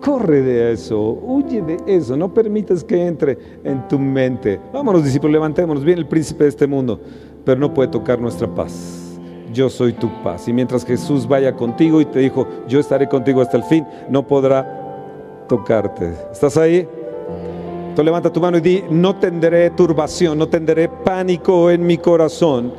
corre 0.06 0.40
de 0.40 0.72
eso, 0.72 1.18
huye 1.20 1.60
de 1.62 1.78
eso, 1.84 2.16
no 2.16 2.32
permitas 2.32 2.84
que 2.84 3.08
entre 3.08 3.36
en 3.64 3.88
tu 3.88 3.98
mente. 3.98 4.60
Vámonos, 4.72 5.02
discípulos, 5.02 5.32
levantémonos. 5.32 5.82
Viene 5.82 6.00
el 6.00 6.06
príncipe 6.06 6.44
de 6.44 6.50
este 6.50 6.68
mundo, 6.68 7.00
pero 7.44 7.58
no 7.58 7.74
puede 7.74 7.88
tocar 7.88 8.20
nuestra 8.20 8.46
paz. 8.46 9.18
Yo 9.52 9.68
soy 9.68 9.94
tu 9.94 10.08
paz. 10.22 10.46
Y 10.46 10.52
mientras 10.52 10.84
Jesús 10.84 11.26
vaya 11.26 11.56
contigo 11.56 12.00
y 12.00 12.04
te 12.04 12.20
dijo, 12.20 12.46
yo 12.68 12.78
estaré 12.78 13.08
contigo 13.08 13.40
hasta 13.40 13.56
el 13.56 13.64
fin, 13.64 13.84
no 14.08 14.24
podrá 14.24 15.44
tocarte. 15.48 16.12
¿Estás 16.30 16.56
ahí? 16.56 16.86
Entonces 17.88 18.04
levanta 18.04 18.32
tu 18.32 18.40
mano 18.40 18.58
y 18.58 18.60
di, 18.60 18.84
no 18.88 19.16
tendré 19.16 19.70
turbación, 19.70 20.38
no 20.38 20.48
tendré 20.48 20.88
pánico 20.88 21.68
en 21.68 21.84
mi 21.84 21.98
corazón, 21.98 22.72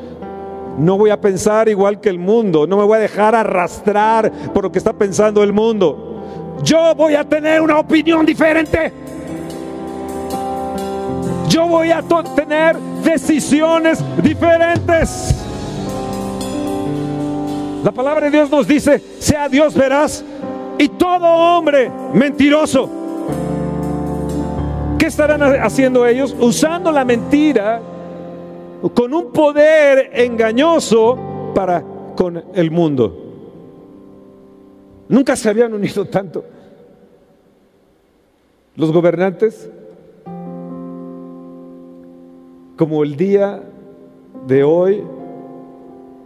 No 0.80 0.97
voy 0.97 1.09
a 1.09 1.19
pensar 1.19 1.67
igual 1.67 1.99
que 1.99 2.07
el 2.07 2.19
mundo, 2.19 2.67
no 2.67 2.78
me 2.78 2.84
voy 2.84 2.97
a 2.97 3.01
dejar 3.01 3.36
arrastrar 3.36 4.32
por 4.53 4.63
lo 4.63 4.71
que 4.71 4.78
está 4.78 4.93
pensando 4.93 5.43
el 5.43 5.51
mundo. 5.51 6.06
Yo 6.63 6.95
voy 6.95 7.15
a 7.15 7.23
tener 7.23 7.61
una 7.61 7.79
opinión 7.79 8.25
diferente. 8.25 8.91
Yo 11.49 11.67
voy 11.67 11.91
a 11.91 12.03
tener 12.35 12.77
decisiones 13.03 14.03
diferentes. 14.21 15.35
La 17.83 17.91
palabra 17.91 18.25
de 18.25 18.31
Dios 18.31 18.49
nos 18.49 18.67
dice, 18.67 19.01
sea 19.19 19.47
Dios 19.47 19.73
veraz 19.73 20.23
y 20.77 20.89
todo 20.89 21.25
hombre 21.25 21.89
mentiroso. 22.13 22.89
¿Qué 24.97 25.05
estarán 25.05 25.41
haciendo 25.41 26.05
ellos? 26.05 26.35
Usando 26.39 26.91
la 26.91 27.05
mentira 27.05 27.81
con 28.93 29.13
un 29.13 29.31
poder 29.31 30.11
engañoso 30.13 31.17
para 31.53 31.83
con 32.15 32.43
el 32.53 32.71
mundo. 32.71 33.26
Nunca 35.09 35.35
se 35.35 35.49
habían 35.49 35.73
unido 35.73 36.05
tanto. 36.05 36.43
Los 38.75 38.91
gobernantes, 38.91 39.69
como 42.77 43.03
el 43.03 43.15
día 43.15 43.63
de 44.45 44.63
hoy, 44.63 45.03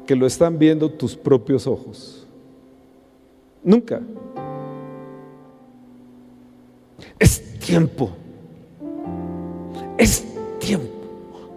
que 0.05 0.15
lo 0.15 0.25
están 0.25 0.57
viendo 0.57 0.89
tus 0.89 1.15
propios 1.15 1.67
ojos. 1.67 2.27
Nunca. 3.63 4.01
Es 7.19 7.59
tiempo. 7.59 8.09
Es 9.97 10.25
tiempo 10.59 10.89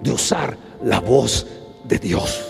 de 0.03 0.13
usar 0.13 0.57
la 0.83 1.01
voz 1.01 1.47
de 1.89 1.99
Dios. 1.99 2.45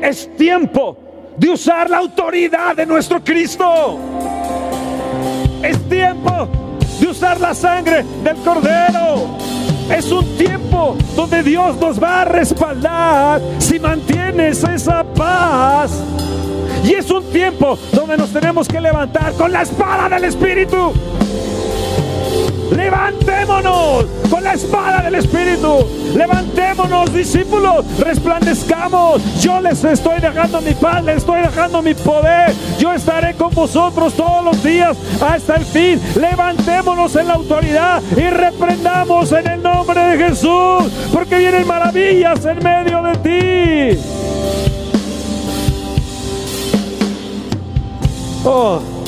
Es 0.00 0.34
tiempo 0.36 0.96
de 1.40 1.48
usar 1.48 1.88
la 1.88 1.96
autoridad 1.96 2.76
de 2.76 2.84
nuestro 2.84 3.24
Cristo. 3.24 3.98
Es 5.62 5.78
tiempo 5.88 6.48
de 7.00 7.06
usar 7.06 7.40
la 7.40 7.54
sangre 7.54 8.04
del 8.22 8.36
Cordero. 8.36 9.38
Es 9.90 10.12
un 10.12 10.36
tiempo 10.36 10.98
donde 11.16 11.42
Dios 11.42 11.78
nos 11.78 12.00
va 12.00 12.20
a 12.20 12.24
respaldar 12.26 13.40
si 13.58 13.80
mantienes 13.80 14.62
esa 14.64 15.02
paz. 15.02 15.92
Y 16.84 16.92
es 16.92 17.10
un 17.10 17.24
tiempo 17.30 17.78
donde 17.90 18.18
nos 18.18 18.30
tenemos 18.30 18.68
que 18.68 18.78
levantar 18.78 19.32
con 19.32 19.50
la 19.50 19.62
espada 19.62 20.10
del 20.10 20.24
Espíritu. 20.24 20.92
Levantémonos 22.70 24.06
con 24.30 24.44
la 24.44 24.54
espada 24.54 25.02
del 25.02 25.16
Espíritu. 25.16 25.86
Levantémonos, 26.14 27.12
discípulos. 27.12 27.84
Resplandezcamos. 27.98 29.22
Yo 29.40 29.60
les 29.60 29.82
estoy 29.84 30.20
dejando 30.20 30.60
mi 30.60 30.74
paz, 30.74 31.04
les 31.04 31.16
estoy 31.18 31.40
dejando 31.40 31.82
mi 31.82 31.94
poder. 31.94 32.52
Yo 32.78 32.92
estaré 32.92 33.34
con 33.34 33.50
vosotros 33.54 34.14
todos 34.14 34.44
los 34.44 34.62
días 34.62 34.96
hasta 35.20 35.56
el 35.56 35.64
fin. 35.64 36.00
Levantémonos 36.16 37.16
en 37.16 37.28
la 37.28 37.34
autoridad 37.34 38.02
y 38.16 38.30
reprendamos 38.30 39.32
en 39.32 39.46
el 39.48 39.62
nombre 39.62 40.00
de 40.00 40.28
Jesús. 40.28 40.84
Porque 41.12 41.38
vienen 41.38 41.66
maravillas 41.66 42.44
en 42.44 42.62
medio 42.62 43.02
de 43.02 43.96
ti. 43.96 44.00
Oh. 48.44 48.99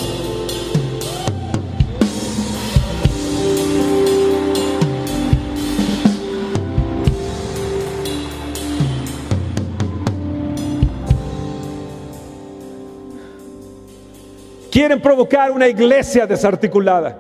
Quieren 14.73 15.03
provocar 15.03 15.51
una 15.51 15.69
iglesia 15.69 16.27
desarticulada. 16.27 17.15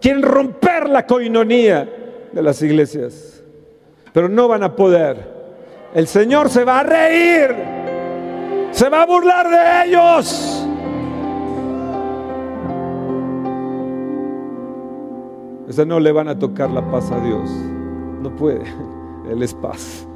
Quieren 0.00 0.22
romper 0.22 0.88
la 0.88 1.06
coinonía 1.06 1.88
de 2.32 2.42
las 2.42 2.60
iglesias. 2.62 3.44
Pero 4.12 4.28
no 4.28 4.48
van 4.48 4.64
a 4.64 4.74
poder. 4.74 5.24
El 5.94 6.08
Señor 6.08 6.50
se 6.50 6.64
va 6.64 6.80
a 6.80 6.82
reír. 6.82 7.54
Se 8.72 8.88
va 8.88 9.02
a 9.02 9.06
burlar 9.06 9.48
de 9.48 9.88
ellos. 9.88 10.66
Esa 15.68 15.84
no 15.84 16.00
le 16.00 16.10
van 16.10 16.26
a 16.26 16.36
tocar 16.36 16.70
la 16.70 16.90
paz 16.90 17.08
a 17.12 17.20
Dios. 17.20 17.48
No 18.20 18.34
puede. 18.34 18.64
Él 19.30 19.44
es 19.44 19.54
paz. 19.54 20.08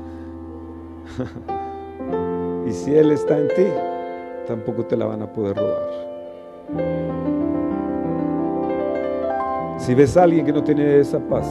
y 2.66 2.72
si 2.72 2.96
Él 2.96 3.12
está 3.12 3.38
en 3.38 3.46
ti, 3.46 3.66
tampoco 4.48 4.84
te 4.84 4.96
la 4.96 5.06
van 5.06 5.22
a 5.22 5.32
poder 5.32 5.56
robar. 5.56 6.13
Si 9.78 9.94
ves 9.94 10.16
a 10.16 10.22
alguien 10.22 10.46
que 10.46 10.52
no 10.52 10.64
tiene 10.64 10.98
esa 10.98 11.18
paz, 11.18 11.46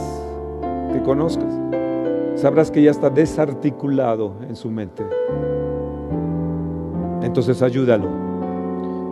que 0.92 1.00
conozcas, 1.02 1.52
sabrás 2.34 2.70
que 2.70 2.82
ya 2.82 2.90
está 2.90 3.08
desarticulado 3.10 4.34
en 4.48 4.56
su 4.56 4.70
mente. 4.70 5.04
Entonces 7.22 7.62
ayúdalo 7.62 8.08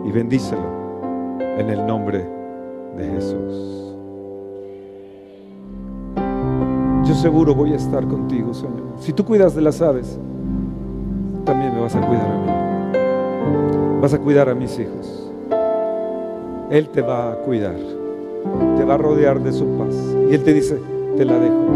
y 0.05 0.11
bendícelo 0.11 0.61
en 1.57 1.69
el 1.69 1.85
nombre 1.85 2.25
de 2.97 3.05
Jesús. 3.05 3.95
Yo 7.05 7.13
seguro 7.15 7.53
voy 7.55 7.73
a 7.73 7.75
estar 7.75 8.07
contigo, 8.07 8.53
Señor. 8.53 8.93
Si 8.97 9.13
tú 9.13 9.25
cuidas 9.25 9.55
de 9.55 9.61
las 9.61 9.81
aves, 9.81 10.19
también 11.45 11.73
me 11.73 11.81
vas 11.81 11.95
a 11.95 12.01
cuidar 12.01 12.25
a 12.25 12.37
mí. 12.37 14.01
Vas 14.01 14.13
a 14.13 14.19
cuidar 14.19 14.49
a 14.49 14.55
mis 14.55 14.77
hijos. 14.79 15.22
Él 16.73 16.89
te 16.89 17.03
va 17.03 17.33
a 17.33 17.35
cuidar, 17.35 17.75
te 18.77 18.83
va 18.83 18.95
a 18.95 18.97
rodear 18.97 19.39
de 19.39 19.51
su 19.51 19.63
paz. 19.77 19.93
Y 20.27 20.33
Él 20.33 20.43
te 20.43 20.55
dice, 20.55 20.79
te 21.15 21.23
la 21.23 21.37
dejo, 21.37 21.67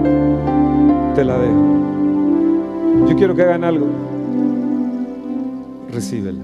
te 1.14 1.24
la 1.24 1.38
dejo. 1.38 3.06
Yo 3.08 3.16
quiero 3.16 3.36
que 3.36 3.44
hagan 3.44 3.64
algo. 3.64 3.86
Recíbela. 5.94 6.40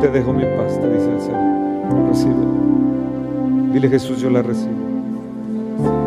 Te 0.00 0.08
dejo 0.08 0.32
mi 0.32 0.44
paz, 0.44 0.80
te 0.80 0.88
dice 0.94 1.12
el 1.12 1.20
Señor. 1.20 2.08
Recíbela. 2.08 2.50
Dile 3.74 3.88
Jesús, 3.90 4.18
yo 4.18 4.30
la 4.30 4.40
recibo. 4.40 4.72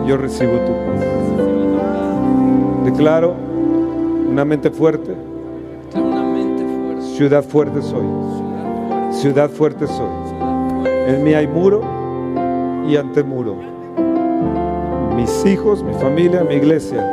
Yo 0.08 0.18
recibo 0.18 0.54
tu 0.54 0.72
paz. 0.72 1.00
Declaro 2.86 3.36
una 4.32 4.44
mente 4.44 4.72
fuerte. 4.72 5.14
Ciudad 7.16 7.44
fuerte 7.44 7.84
soy 7.84 8.47
Ciudad 9.22 9.50
fuerte 9.50 9.88
soy. 9.88 10.08
En 11.08 11.24
mí 11.24 11.34
hay 11.34 11.48
muro 11.48 11.82
y 12.88 12.98
antemuro. 12.98 13.56
Mis 15.16 15.44
hijos, 15.44 15.82
mi 15.84 15.94
familia, 15.96 16.44
mi 16.44 16.54
iglesia 16.54 17.04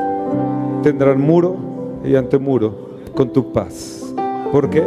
tendrán 0.83 1.19
muro 1.19 1.57
y 2.05 2.15
antemuro 2.15 3.01
con 3.15 3.33
tu 3.33 3.51
paz. 3.53 4.15
¿Por 4.53 4.69
qué? 4.69 4.85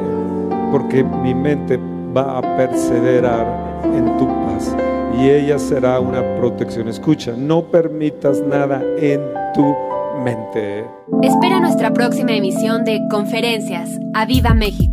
Porque 0.71 1.03
mi 1.03 1.33
mente 1.33 1.79
va 2.15 2.37
a 2.37 2.55
perseverar 2.55 3.81
en 3.83 4.15
tu 4.17 4.27
paz 4.27 4.75
y 5.19 5.27
ella 5.27 5.57
será 5.57 5.99
una 5.99 6.21
protección. 6.35 6.87
Escucha, 6.87 7.33
no 7.35 7.63
permitas 7.63 8.41
nada 8.41 8.83
en 8.99 9.21
tu 9.55 9.75
mente. 10.23 10.85
Espera 11.23 11.59
nuestra 11.59 11.91
próxima 11.93 12.33
emisión 12.33 12.83
de 12.83 12.99
Conferencias. 13.09 13.89
¡A 14.13 14.27
Viva 14.27 14.53
México! 14.53 14.86